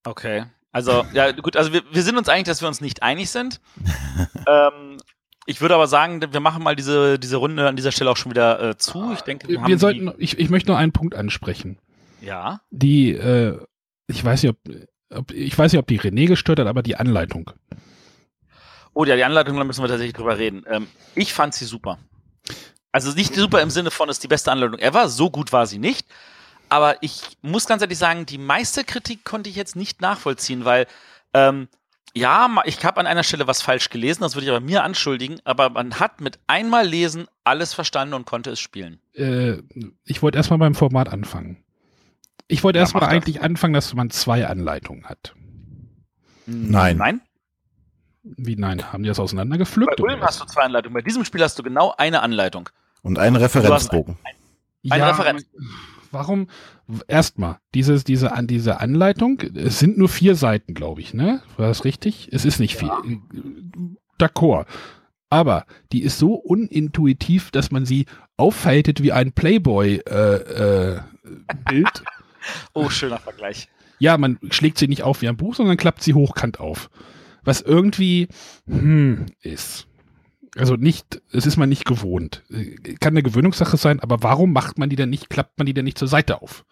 Okay. 0.05 0.45
Also, 0.73 1.05
ja, 1.13 1.31
gut, 1.31 1.55
also 1.55 1.71
wir, 1.71 1.83
wir 1.91 2.01
sind 2.01 2.17
uns 2.17 2.27
eigentlich, 2.27 2.45
dass 2.45 2.61
wir 2.61 2.67
uns 2.67 2.81
nicht 2.81 3.03
einig 3.03 3.29
sind. 3.29 3.61
ähm, 4.47 4.97
ich 5.45 5.61
würde 5.61 5.75
aber 5.75 5.87
sagen, 5.87 6.21
wir 6.33 6.39
machen 6.39 6.63
mal 6.63 6.75
diese, 6.75 7.19
diese 7.19 7.37
Runde 7.37 7.67
an 7.67 7.75
dieser 7.75 7.91
Stelle 7.91 8.09
auch 8.09 8.17
schon 8.17 8.31
wieder 8.31 8.71
äh, 8.71 8.77
zu. 8.77 9.13
Ich 9.13 9.21
denke, 9.21 9.47
wir, 9.47 9.63
wir 9.65 9.77
sollten, 9.77 10.11
ich, 10.17 10.39
ich 10.39 10.49
möchte 10.49 10.71
nur 10.71 10.77
einen 10.77 10.91
Punkt 10.91 11.13
ansprechen. 11.13 11.77
Ja. 12.21 12.61
Die, 12.71 13.11
äh, 13.11 13.59
ich 14.07 14.25
weiß 14.25 14.41
nicht, 14.41 14.49
ob, 14.49 14.57
ob, 15.15 15.31
ich 15.31 15.55
weiß 15.55 15.71
nicht, 15.71 15.79
ob 15.79 15.87
die 15.87 15.99
René 15.99 16.27
gestört 16.27 16.59
hat, 16.59 16.67
aber 16.67 16.81
die 16.81 16.95
Anleitung. 16.95 17.51
Oh 18.95 19.05
ja, 19.05 19.15
die 19.15 19.23
Anleitung, 19.23 19.55
da 19.57 19.63
müssen 19.63 19.83
wir 19.83 19.89
tatsächlich 19.89 20.15
drüber 20.15 20.39
reden. 20.39 20.63
Ähm, 20.67 20.87
ich 21.13 21.33
fand 21.33 21.53
sie 21.53 21.65
super. 21.65 21.99
Also 22.91 23.11
nicht 23.11 23.35
super 23.35 23.61
im 23.61 23.69
Sinne 23.69 23.91
von, 23.91 24.09
es 24.09 24.17
ist 24.17 24.23
die 24.23 24.27
beste 24.27 24.51
Anleitung 24.51 24.79
ever. 24.79 25.07
So 25.07 25.29
gut 25.29 25.53
war 25.53 25.67
sie 25.67 25.77
nicht 25.77 26.07
aber 26.73 26.97
ich 27.01 27.37
muss 27.43 27.67
ganz 27.67 27.83
ehrlich 27.83 27.99
sagen, 27.99 28.25
die 28.25 28.39
meiste 28.39 28.83
Kritik 28.83 29.23
konnte 29.23 29.47
ich 29.47 29.55
jetzt 29.55 29.75
nicht 29.75 30.01
nachvollziehen, 30.01 30.65
weil 30.65 30.87
ähm, 31.35 31.67
ja, 32.15 32.49
ich 32.65 32.83
habe 32.83 32.99
an 32.99 33.05
einer 33.05 33.21
Stelle 33.21 33.45
was 33.45 33.61
falsch 33.61 33.89
gelesen, 33.89 34.21
das 34.21 34.33
würde 34.33 34.45
ich 34.45 34.49
aber 34.49 34.59
mir 34.59 34.83
anschuldigen, 34.83 35.39
aber 35.43 35.69
man 35.69 35.99
hat 35.99 36.19
mit 36.19 36.39
einmal 36.47 36.87
lesen 36.87 37.27
alles 37.43 37.75
verstanden 37.75 38.15
und 38.15 38.25
konnte 38.25 38.49
es 38.49 38.59
spielen. 38.59 38.99
Äh, 39.13 39.57
ich 40.03 40.23
wollte 40.23 40.39
erstmal 40.39 40.57
beim 40.57 40.73
Format 40.73 41.09
anfangen. 41.09 41.63
Ich 42.47 42.63
wollte 42.63 42.79
ja, 42.79 42.83
erstmal 42.83 43.03
eigentlich 43.03 43.43
anfangen, 43.43 43.75
dass 43.75 43.93
man 43.93 44.09
zwei 44.09 44.47
Anleitungen 44.47 45.05
hat. 45.05 45.35
Nein. 46.47 46.97
Nein? 46.97 47.21
Wie 48.23 48.55
nein? 48.55 48.91
Haben 48.91 49.03
die 49.03 49.09
das 49.09 49.19
auseinandergepflückt? 49.19 49.97
Bei 49.97 50.03
Ulm 50.03 50.21
hast 50.21 50.41
du 50.41 50.45
zwei 50.45 50.63
Anleitungen. 50.63 50.95
Bei 50.95 51.01
diesem 51.03 51.23
Spiel 51.23 51.43
hast 51.43 51.59
du 51.59 51.61
genau 51.61 51.93
eine 51.99 52.23
Anleitung. 52.23 52.69
Und 53.03 53.19
einen 53.19 53.35
Referenzbogen. 53.35 54.17
Ein 54.89 54.99
ja, 54.99 55.09
Referenz. 55.11 55.45
Warum? 56.13 56.47
Erstmal, 57.07 57.57
dieses, 57.73 58.03
diese, 58.03 58.33
an 58.33 58.47
diese 58.47 58.79
Anleitung, 58.79 59.41
es 59.55 59.79
sind 59.79 59.97
nur 59.97 60.09
vier 60.09 60.35
Seiten, 60.35 60.73
glaube 60.73 61.01
ich, 61.01 61.13
ne? 61.13 61.41
War 61.57 61.67
das 61.67 61.85
richtig? 61.85 62.29
Es 62.31 62.45
ist 62.45 62.59
nicht 62.59 62.75
viel. 62.77 62.91
D'accord. 64.19 64.65
Aber 65.29 65.65
die 65.91 66.03
ist 66.03 66.19
so 66.19 66.35
unintuitiv, 66.35 67.49
dass 67.49 67.71
man 67.71 67.85
sie 67.85 68.05
auffaltet 68.37 69.01
wie 69.01 69.11
ein 69.11 69.31
Playboy-Bild. 69.31 70.07
Äh, 70.07 70.93
äh, 70.95 71.01
Bild. 71.67 72.03
Oh, 72.73 72.89
schöner 72.89 73.19
Vergleich. 73.19 73.69
ja, 73.99 74.17
man 74.17 74.37
schlägt 74.51 74.77
sie 74.77 74.89
nicht 74.89 75.03
auf 75.03 75.21
wie 75.21 75.29
ein 75.29 75.37
Buch, 75.37 75.55
sondern 75.55 75.77
klappt 75.77 76.03
sie 76.03 76.13
hochkant 76.13 76.59
auf. 76.59 76.89
Was 77.45 77.61
irgendwie 77.61 78.27
hm, 78.67 79.27
ist. 79.39 79.87
Also 80.55 80.75
nicht, 80.75 81.21
es 81.31 81.45
ist 81.45 81.57
man 81.57 81.69
nicht 81.69 81.85
gewohnt. 81.85 82.43
Kann 82.99 83.13
eine 83.13 83.23
Gewöhnungssache 83.23 83.77
sein, 83.77 83.99
aber 83.99 84.21
warum 84.21 84.53
macht 84.53 84.77
man 84.77 84.89
die 84.89 84.95
denn 84.95 85.09
nicht, 85.09 85.29
klappt 85.29 85.57
man 85.57 85.65
die 85.65 85.73
denn 85.73 85.85
nicht 85.85 85.97
zur 85.97 86.07
Seite 86.07 86.41
auf? 86.41 86.65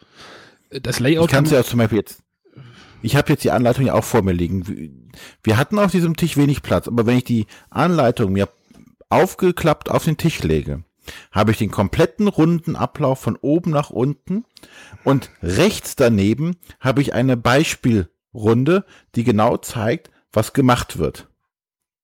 Das 0.70 1.00
Layout 1.00 1.26
Ich 1.26 1.32
kann 1.32 1.46
es 1.46 1.52
ja 1.52 1.63
zum 1.63 1.80
Beispiel 1.80 1.98
jetzt. 2.00 2.22
Ich 3.02 3.15
habe 3.15 3.30
jetzt 3.30 3.44
die 3.44 3.52
Anleitung 3.52 3.86
ja 3.86 3.94
auch 3.94 4.04
vor 4.04 4.22
mir 4.22 4.34
liegen. 4.34 5.10
Wir 5.44 5.58
hatten 5.58 5.80
auf 5.80 5.91
diesem 5.91 6.15
Tisch 6.15 6.38
wenig 6.38 6.62
Platz, 6.62 6.88
aber 6.88 7.08
wenn 7.08 7.17
ich 7.17 7.24
die 7.24 7.48
Anleitung 7.72 8.32
mir 8.34 8.50
aufgeklappt 9.10 9.89
auf 9.89 10.06
den 10.06 10.17
Tisch 10.17 10.44
lege, 10.44 10.84
habe 11.32 11.52
ich 11.52 11.58
den 11.58 11.72
kompletten 11.72 12.28
runden 12.28 12.76
Ablauf 12.76 13.20
von 13.20 13.36
oben 13.36 13.72
nach 13.72 13.89
unten 13.89 14.46
und 15.04 15.32
rechts 15.41 15.96
daneben 15.96 16.58
habe 16.80 17.02
ich 17.02 17.13
eine 17.13 17.38
Beispielrunde, 17.38 18.86
die 19.15 19.24
genau 19.24 19.58
zeigt, 19.58 20.12
was 20.32 20.54
gemacht 20.54 21.00
wird. 21.00 21.31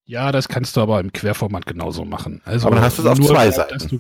Ja, 0.08 0.32
das 0.32 0.48
kannst 0.48 0.76
du 0.78 0.82
aber 0.82 1.00
im 1.00 1.14
Querformat 1.14 1.66
genauso 1.66 2.06
machen. 2.06 2.42
Also 2.46 2.68
Aber 2.68 2.78
dann 2.78 2.86
hast 2.86 2.98
du 2.98 3.04
es 3.04 3.08
auf 3.08 3.20
nur, 3.20 3.28
zwei 3.28 3.46
dass 3.48 3.56
Seiten. 3.58 3.88
Du, 3.90 4.00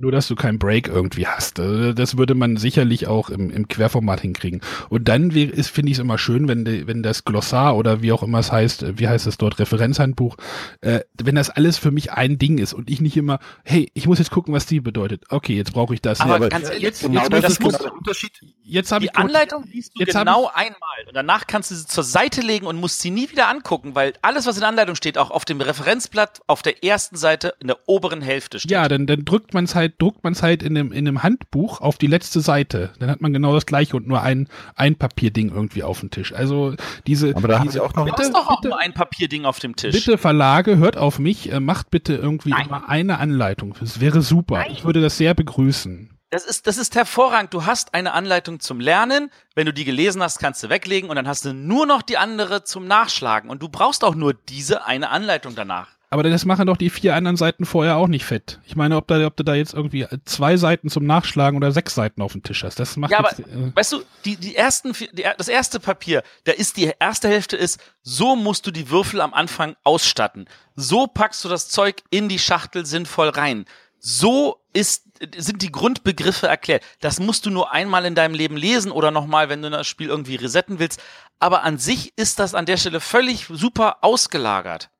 nur, 0.00 0.12
dass 0.12 0.28
du 0.28 0.36
keinen 0.36 0.60
Break 0.60 0.86
irgendwie 0.86 1.26
hast. 1.26 1.58
Äh, 1.58 1.92
Das 1.94 2.16
würde 2.16 2.34
man 2.36 2.56
sicherlich 2.56 3.08
auch 3.08 3.30
im, 3.30 3.50
im 3.50 3.66
Querformat 3.66 4.20
hinkriegen. 4.20 4.60
Und 4.90 5.08
dann 5.08 5.30
ist, 5.30 5.70
finde 5.70 5.90
ich 5.90 5.96
es 5.98 6.00
immer 6.02 6.18
schön, 6.18 6.46
wenn, 6.46 6.86
wenn 6.86 7.02
das 7.02 7.24
Glossar 7.24 7.76
oder 7.76 8.00
wie 8.00 8.12
auch 8.12 8.22
immer 8.22 8.38
es 8.38 8.52
heißt, 8.52 8.82
äh, 8.84 8.98
wie 8.98 9.08
heißt 9.08 9.26
es 9.26 9.38
dort, 9.38 9.58
Referenzhandbuch, 9.58 10.36
äh, 10.82 11.00
wenn 11.20 11.34
das 11.34 11.50
alles 11.50 11.78
für 11.78 11.90
mich 11.90 12.12
ein 12.12 12.38
Ding 12.38 12.58
ist 12.58 12.74
und 12.74 12.90
ich 12.90 13.00
nicht 13.00 13.16
immer, 13.16 13.40
hey, 13.64 13.90
ich 13.94 14.06
muss 14.06 14.18
jetzt 14.20 14.30
gucken, 14.30 14.54
was 14.54 14.66
die 14.66 14.78
bedeutet. 14.80 15.24
Okay, 15.30 15.56
jetzt 15.56 15.72
brauche 15.72 15.94
ich 15.94 16.00
das. 16.02 16.20
Aber 16.20 16.36
aber 16.36 16.48
ganz 16.50 16.68
ehrlich, 16.68 16.82
jetzt- 16.82 17.02
Genau 17.02 17.22
jetzt 17.22 17.32
das 17.32 17.58
muss 17.58 17.72
genau 17.78 17.90
der 17.90 17.98
Unterschied. 17.98 18.32
Jetzt 18.68 18.92
habe 18.92 19.00
die 19.00 19.10
ich 19.12 19.16
Anleitung 19.16 19.64
liest 19.72 19.96
du 19.96 20.00
jetzt 20.00 20.14
genau 20.14 20.50
einmal 20.52 20.78
und 21.06 21.14
danach 21.14 21.46
kannst 21.46 21.70
du 21.70 21.74
sie 21.74 21.86
zur 21.86 22.04
Seite 22.04 22.42
legen 22.42 22.66
und 22.66 22.76
musst 22.78 23.00
sie 23.00 23.10
nie 23.10 23.30
wieder 23.30 23.48
angucken, 23.48 23.94
weil 23.94 24.12
alles, 24.20 24.46
was 24.46 24.56
in 24.56 24.60
der 24.60 24.68
Anleitung 24.68 24.94
steht, 24.94 25.16
auch 25.16 25.30
auf 25.30 25.44
dem 25.46 25.60
Referenzblatt 25.60 26.40
auf 26.46 26.60
der 26.60 26.84
ersten 26.84 27.16
Seite 27.16 27.54
in 27.60 27.68
der 27.68 27.78
oberen 27.86 28.20
Hälfte 28.20 28.58
steht. 28.60 28.70
Ja, 28.70 28.86
dann, 28.88 29.06
dann 29.06 29.24
drückt 29.24 29.54
man 29.54 29.64
es 29.64 29.74
halt, 29.74 29.94
druckt 30.02 30.22
man 30.22 30.34
es 30.34 30.42
halt 30.42 30.62
in 30.62 30.76
einem, 30.76 30.92
in 30.92 31.08
einem 31.08 31.22
Handbuch 31.22 31.80
auf 31.80 31.96
die 31.96 32.06
letzte 32.08 32.40
Seite. 32.40 32.90
Dann 32.98 33.10
hat 33.10 33.20
man 33.22 33.32
genau 33.32 33.54
das 33.54 33.64
gleiche 33.64 33.96
und 33.96 34.06
nur 34.06 34.20
ein, 34.22 34.48
ein 34.76 34.96
Papierding 34.96 35.48
irgendwie 35.50 35.82
auf 35.82 36.00
dem 36.00 36.10
Tisch. 36.10 36.32
Also 36.34 36.74
diese, 37.06 37.34
Aber 37.34 37.48
da 37.48 37.58
haben 37.60 37.64
diese 37.68 37.78
sie 37.78 37.80
auch 37.80 37.94
noch- 37.94 38.04
bitte, 38.04 38.30
doch 38.30 38.48
auch 38.48 38.60
bitte, 38.60 38.68
nur 38.68 38.80
ein 38.80 38.92
Papierding 38.92 39.46
auf 39.46 39.58
dem 39.60 39.76
Tisch. 39.76 39.94
bitte 39.94 40.18
Verlage, 40.18 40.76
hört 40.76 40.98
auf 40.98 41.18
mich, 41.18 41.50
äh, 41.50 41.58
macht 41.60 41.90
bitte 41.90 42.14
irgendwie 42.16 42.50
Nein. 42.50 42.66
immer 42.66 42.88
eine 42.88 43.18
Anleitung. 43.18 43.74
Das 43.80 44.00
wäre 44.00 44.20
super. 44.20 44.56
Nein. 44.58 44.72
Ich 44.72 44.84
würde 44.84 45.00
das 45.00 45.16
sehr 45.16 45.32
begrüßen. 45.34 46.10
Das 46.30 46.44
ist, 46.44 46.66
das 46.66 46.76
ist 46.76 46.94
hervorragend. 46.94 47.54
Du 47.54 47.64
hast 47.64 47.94
eine 47.94 48.12
Anleitung 48.12 48.60
zum 48.60 48.80
Lernen. 48.80 49.30
Wenn 49.54 49.64
du 49.64 49.72
die 49.72 49.84
gelesen 49.84 50.22
hast, 50.22 50.38
kannst 50.38 50.62
du 50.62 50.68
weglegen 50.68 51.08
und 51.08 51.16
dann 51.16 51.26
hast 51.26 51.44
du 51.46 51.54
nur 51.54 51.86
noch 51.86 52.02
die 52.02 52.18
andere 52.18 52.64
zum 52.64 52.86
Nachschlagen. 52.86 53.48
Und 53.48 53.62
du 53.62 53.68
brauchst 53.70 54.04
auch 54.04 54.14
nur 54.14 54.34
diese 54.34 54.84
eine 54.84 55.08
Anleitung 55.08 55.54
danach. 55.54 55.88
Aber 56.10 56.22
das 56.22 56.46
machen 56.46 56.66
doch 56.66 56.76
die 56.78 56.88
vier 56.88 57.14
anderen 57.14 57.36
Seiten 57.36 57.66
vorher 57.66 57.96
auch 57.96 58.08
nicht 58.08 58.24
fett. 58.24 58.60
Ich 58.64 58.76
meine, 58.76 58.96
ob, 58.96 59.06
da, 59.08 59.26
ob 59.26 59.36
du 59.36 59.42
da 59.42 59.54
jetzt 59.54 59.74
irgendwie 59.74 60.06
zwei 60.24 60.56
Seiten 60.56 60.88
zum 60.88 61.04
Nachschlagen 61.04 61.56
oder 61.56 61.70
sechs 61.70 61.94
Seiten 61.94 62.22
auf 62.22 62.32
dem 62.32 62.42
Tisch 62.42 62.64
hast. 62.64 62.78
Das 62.78 62.96
macht 62.96 63.10
Ja, 63.10 63.18
aber 63.18 63.30
jetzt, 63.30 63.40
äh, 63.40 63.76
weißt 63.76 63.92
du, 63.92 64.02
die, 64.24 64.36
die 64.36 64.56
ersten, 64.56 64.92
die, 64.92 65.24
das 65.36 65.48
erste 65.48 65.80
Papier, 65.80 66.22
da 66.44 66.52
ist 66.52 66.78
die 66.78 66.90
erste 66.98 67.28
Hälfte 67.28 67.58
ist, 67.58 67.78
so 68.02 68.36
musst 68.36 68.66
du 68.66 68.70
die 68.70 68.88
Würfel 68.88 69.20
am 69.20 69.34
Anfang 69.34 69.76
ausstatten. 69.84 70.46
So 70.76 71.06
packst 71.06 71.44
du 71.44 71.48
das 71.50 71.68
Zeug 71.68 72.02
in 72.08 72.30
die 72.30 72.38
Schachtel 72.38 72.86
sinnvoll 72.86 73.28
rein. 73.28 73.66
So 73.98 74.60
ist, 74.72 75.07
sind 75.36 75.62
die 75.62 75.72
Grundbegriffe 75.72 76.46
erklärt. 76.46 76.82
Das 77.00 77.20
musst 77.20 77.46
du 77.46 77.50
nur 77.50 77.72
einmal 77.72 78.04
in 78.04 78.14
deinem 78.14 78.34
Leben 78.34 78.56
lesen 78.56 78.90
oder 78.90 79.10
nochmal, 79.10 79.48
wenn 79.48 79.62
du 79.62 79.70
das 79.70 79.86
Spiel 79.86 80.08
irgendwie 80.08 80.36
resetten 80.36 80.78
willst. 80.78 81.02
Aber 81.38 81.62
an 81.62 81.78
sich 81.78 82.12
ist 82.16 82.38
das 82.38 82.54
an 82.54 82.66
der 82.66 82.76
Stelle 82.76 83.00
völlig 83.00 83.46
super 83.48 83.98
ausgelagert. 84.02 84.90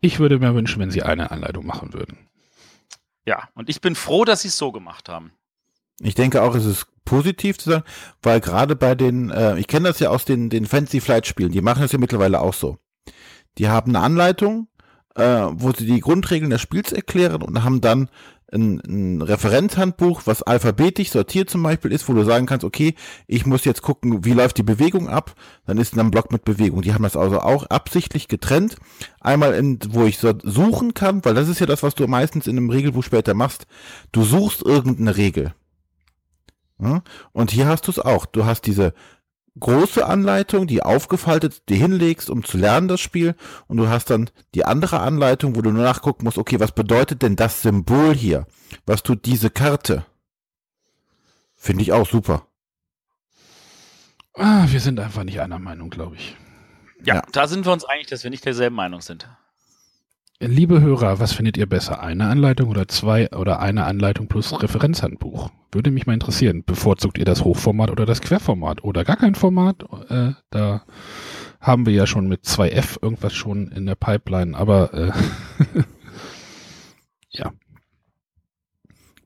ich 0.00 0.18
würde 0.18 0.38
mir 0.38 0.54
wünschen, 0.54 0.80
wenn 0.80 0.90
sie 0.90 1.02
eine 1.02 1.30
Anleitung 1.30 1.66
machen 1.66 1.92
würden. 1.92 2.18
Ja, 3.26 3.48
und 3.54 3.68
ich 3.68 3.80
bin 3.80 3.94
froh, 3.94 4.24
dass 4.24 4.42
sie 4.42 4.48
es 4.48 4.56
so 4.56 4.72
gemacht 4.72 5.08
haben. 5.08 5.32
Ich 6.00 6.14
denke 6.14 6.42
auch, 6.42 6.54
es 6.54 6.64
ist 6.64 6.86
positiv 7.04 7.58
zu 7.58 7.70
sagen, 7.70 7.84
weil 8.22 8.40
gerade 8.40 8.76
bei 8.76 8.94
den, 8.94 9.30
äh, 9.30 9.58
ich 9.58 9.66
kenne 9.66 9.88
das 9.88 10.00
ja 10.00 10.08
aus 10.08 10.24
den, 10.24 10.48
den 10.48 10.66
Fantasy 10.66 11.00
Flight 11.00 11.26
Spielen, 11.26 11.52
die 11.52 11.60
machen 11.60 11.82
das 11.82 11.92
ja 11.92 11.98
mittlerweile 11.98 12.40
auch 12.40 12.54
so. 12.54 12.78
Die 13.58 13.68
haben 13.68 13.94
eine 13.94 14.04
Anleitung, 14.04 14.68
äh, 15.16 15.46
wo 15.50 15.72
sie 15.72 15.86
die 15.86 16.00
Grundregeln 16.00 16.50
des 16.50 16.60
Spiels 16.60 16.92
erklären 16.92 17.42
und 17.42 17.62
haben 17.62 17.80
dann 17.80 18.08
ein, 18.52 18.80
ein 18.86 19.22
Referenzhandbuch, 19.22 20.22
was 20.24 20.42
alphabetisch 20.42 21.10
sortiert 21.10 21.50
zum 21.50 21.62
Beispiel 21.62 21.92
ist, 21.92 22.08
wo 22.08 22.14
du 22.14 22.24
sagen 22.24 22.46
kannst, 22.46 22.64
okay, 22.64 22.94
ich 23.26 23.46
muss 23.46 23.64
jetzt 23.64 23.82
gucken, 23.82 24.24
wie 24.24 24.32
läuft 24.32 24.58
die 24.58 24.62
Bewegung 24.62 25.08
ab, 25.08 25.34
dann 25.66 25.78
ist 25.78 25.96
dann 25.96 26.06
ein 26.06 26.10
Block 26.10 26.32
mit 26.32 26.44
Bewegung. 26.44 26.82
Die 26.82 26.92
haben 26.94 27.02
das 27.02 27.16
also 27.16 27.40
auch 27.40 27.66
absichtlich 27.66 28.28
getrennt. 28.28 28.76
Einmal, 29.20 29.54
in, 29.54 29.78
wo 29.90 30.04
ich 30.04 30.18
suchen 30.18 30.94
kann, 30.94 31.24
weil 31.24 31.34
das 31.34 31.48
ist 31.48 31.60
ja 31.60 31.66
das, 31.66 31.82
was 31.82 31.94
du 31.94 32.06
meistens 32.06 32.46
in 32.46 32.56
einem 32.56 32.70
Regelbuch 32.70 33.04
später 33.04 33.34
machst. 33.34 33.66
Du 34.12 34.22
suchst 34.22 34.62
irgendeine 34.62 35.16
Regel. 35.16 35.54
Und 37.32 37.50
hier 37.50 37.66
hast 37.66 37.86
du 37.86 37.90
es 37.90 37.98
auch. 37.98 38.26
Du 38.26 38.46
hast 38.46 38.62
diese 38.62 38.94
große 39.58 40.06
Anleitung, 40.06 40.66
die 40.66 40.82
aufgefaltet 40.82 41.68
dir 41.68 41.76
hinlegst, 41.76 42.30
um 42.30 42.44
zu 42.44 42.56
lernen 42.56 42.88
das 42.88 43.00
Spiel. 43.00 43.34
Und 43.66 43.76
du 43.78 43.88
hast 43.88 44.10
dann 44.10 44.30
die 44.54 44.64
andere 44.64 45.00
Anleitung, 45.00 45.56
wo 45.56 45.62
du 45.62 45.70
nur 45.70 45.82
nachgucken 45.82 46.24
musst, 46.24 46.38
okay, 46.38 46.60
was 46.60 46.72
bedeutet 46.72 47.22
denn 47.22 47.36
das 47.36 47.62
Symbol 47.62 48.14
hier? 48.14 48.46
Was 48.86 49.02
tut 49.02 49.26
diese 49.26 49.50
Karte? 49.50 50.06
Finde 51.56 51.82
ich 51.82 51.92
auch 51.92 52.08
super. 52.08 52.46
Ah, 54.34 54.66
wir 54.68 54.80
sind 54.80 55.00
einfach 55.00 55.24
nicht 55.24 55.40
einer 55.40 55.58
Meinung, 55.58 55.90
glaube 55.90 56.16
ich. 56.16 56.36
Ja, 57.04 57.16
Ja. 57.16 57.22
da 57.32 57.48
sind 57.48 57.66
wir 57.66 57.72
uns 57.72 57.84
einig, 57.84 58.06
dass 58.06 58.22
wir 58.24 58.30
nicht 58.30 58.44
derselben 58.44 58.76
Meinung 58.76 59.00
sind. 59.00 59.28
Liebe 60.42 60.80
Hörer, 60.80 61.20
was 61.20 61.34
findet 61.34 61.58
ihr 61.58 61.66
besser? 61.68 62.00
Eine 62.02 62.28
Anleitung 62.28 62.70
oder 62.70 62.88
zwei 62.88 63.30
oder 63.32 63.60
eine 63.60 63.84
Anleitung 63.84 64.26
plus 64.26 64.62
Referenzhandbuch? 64.62 65.50
Würde 65.70 65.90
mich 65.90 66.06
mal 66.06 66.14
interessieren. 66.14 66.64
Bevorzugt 66.64 67.18
ihr 67.18 67.26
das 67.26 67.44
Hochformat 67.44 67.90
oder 67.90 68.06
das 68.06 68.22
Querformat 68.22 68.82
oder 68.82 69.04
gar 69.04 69.16
kein 69.16 69.34
Format? 69.34 69.84
Äh, 70.08 70.32
da 70.48 70.82
haben 71.60 71.84
wir 71.84 71.92
ja 71.92 72.06
schon 72.06 72.26
mit 72.26 72.44
2F 72.44 73.02
irgendwas 73.02 73.34
schon 73.34 73.70
in 73.70 73.84
der 73.84 73.96
Pipeline, 73.96 74.56
aber 74.56 74.94
äh, 74.94 75.12
ja. 77.28 77.52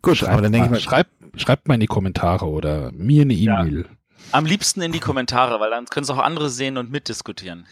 Gut, 0.02 0.16
Schreibt, 0.16 0.32
aber 0.32 0.42
dann 0.42 0.50
denke 0.50 0.66
ich 0.66 0.72
mal, 0.72 0.80
schreibt, 0.80 1.12
schreibt 1.40 1.68
mal 1.68 1.74
in 1.74 1.80
die 1.80 1.86
Kommentare 1.86 2.46
oder 2.46 2.90
mir 2.90 3.22
eine 3.22 3.34
Ja. 3.34 3.60
E-Mail. 3.64 3.86
Am 4.32 4.46
liebsten 4.46 4.82
in 4.82 4.90
die 4.90 5.00
Kommentare, 5.00 5.60
weil 5.60 5.70
dann 5.70 5.84
können 5.84 6.02
es 6.04 6.10
auch 6.10 6.18
andere 6.18 6.50
sehen 6.50 6.76
und 6.76 6.90
mitdiskutieren. 6.90 7.66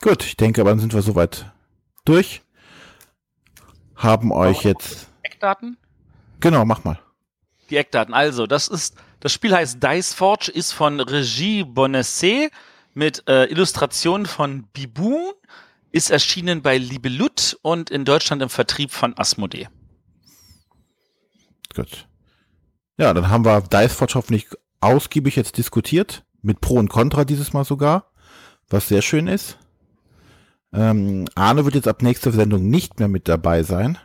Gut, 0.00 0.24
ich 0.24 0.36
denke, 0.36 0.60
aber 0.60 0.70
dann 0.70 0.80
sind 0.80 0.94
wir 0.94 1.02
soweit 1.02 1.46
durch. 2.04 2.42
Haben 3.96 4.32
euch 4.32 4.62
jetzt, 4.62 5.08
Eckdaten? 5.22 5.76
genau, 6.40 6.64
mach 6.64 6.84
mal. 6.84 7.00
Die 7.70 7.76
Eckdaten. 7.76 8.14
Also, 8.14 8.46
das 8.46 8.68
ist, 8.68 8.94
das 9.20 9.32
Spiel 9.32 9.54
heißt 9.54 9.82
Dice 9.82 10.14
Forge, 10.14 10.50
ist 10.52 10.72
von 10.72 11.00
Regie 11.00 11.64
Bonesset 11.64 12.52
mit 12.94 13.24
äh, 13.28 13.44
Illustrationen 13.46 14.26
von 14.26 14.64
Bibun, 14.72 15.32
ist 15.90 16.10
erschienen 16.10 16.62
bei 16.62 16.78
Libelut 16.78 17.58
und 17.62 17.90
in 17.90 18.04
Deutschland 18.04 18.42
im 18.42 18.48
Vertrieb 18.48 18.90
von 18.90 19.18
Asmodee. 19.18 19.68
Gut. 21.74 22.08
Ja, 22.96 23.14
dann 23.14 23.28
haben 23.28 23.44
wir 23.44 23.60
Dice 23.60 23.92
Forge 23.92 24.14
hoffentlich 24.14 24.48
ausgiebig 24.80 25.36
jetzt 25.36 25.56
diskutiert, 25.56 26.24
mit 26.42 26.60
Pro 26.60 26.74
und 26.74 26.88
Contra 26.88 27.24
dieses 27.24 27.52
Mal 27.52 27.64
sogar, 27.64 28.12
was 28.68 28.88
sehr 28.88 29.02
schön 29.02 29.26
ist. 29.26 29.58
Ähm, 30.72 31.26
Arne 31.34 31.64
wird 31.64 31.74
jetzt 31.74 31.88
ab 31.88 32.02
nächster 32.02 32.32
Sendung 32.32 32.68
nicht 32.68 32.98
mehr 32.98 33.08
mit 33.08 33.28
dabei 33.28 33.62
sein. 33.62 33.98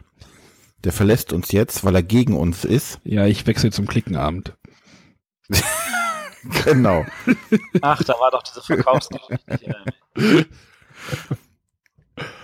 Der 0.83 0.91
verlässt 0.91 1.33
uns 1.33 1.51
jetzt, 1.51 1.83
weil 1.83 1.95
er 1.95 2.03
gegen 2.03 2.35
uns 2.35 2.65
ist. 2.65 2.99
Ja, 3.03 3.25
ich 3.25 3.45
wechsle 3.47 3.71
zum 3.71 3.87
Klickenabend. 3.87 4.57
Genau. 6.65 7.05
Ach, 7.81 8.03
da 8.03 8.13
war 8.19 8.29
doch 8.31 8.43
diese 8.43 8.61
Verkaufsgeschichte. 8.61 9.75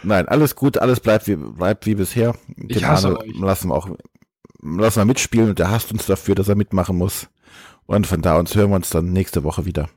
Nein, 0.04 0.28
alles 0.30 0.56
gut, 0.56 0.78
alles 0.78 1.02
bleibt 1.02 1.28
wie, 1.28 1.36
bleibt 1.36 1.86
wie 1.86 1.96
bisher. 1.96 2.34
Den 2.48 2.70
Ich 2.70 2.86
hasse 2.86 3.08
Arne 3.10 3.20
euch. 3.20 3.36
lassen 3.38 3.70
wir 3.70 3.76
auch 3.76 3.90
lassen 4.62 5.02
wir 5.02 5.06
mitspielen 5.06 5.50
und 5.50 5.60
der 5.60 5.70
hasst 5.70 5.92
uns 5.92 6.06
dafür, 6.06 6.36
dass 6.36 6.48
er 6.48 6.56
mitmachen 6.56 6.98
muss. 6.98 7.28
Und 7.86 8.08
von 8.08 8.22
da 8.22 8.38
uns 8.38 8.56
hören 8.56 8.70
wir 8.70 8.78
uns 8.78 8.90
dann 8.90 9.12
nächste 9.12 9.44
Woche 9.44 9.66
wieder. 9.66 9.90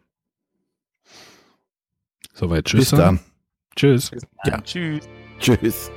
Soweit, 2.34 2.64
tschüss. 2.64 2.90
Bis 2.90 2.98
dann. 2.98 3.20
Tschüss. 3.76 4.10
Ja. 4.44 4.60
Tschüss. 4.60 5.08
Tschüss. 5.38 5.90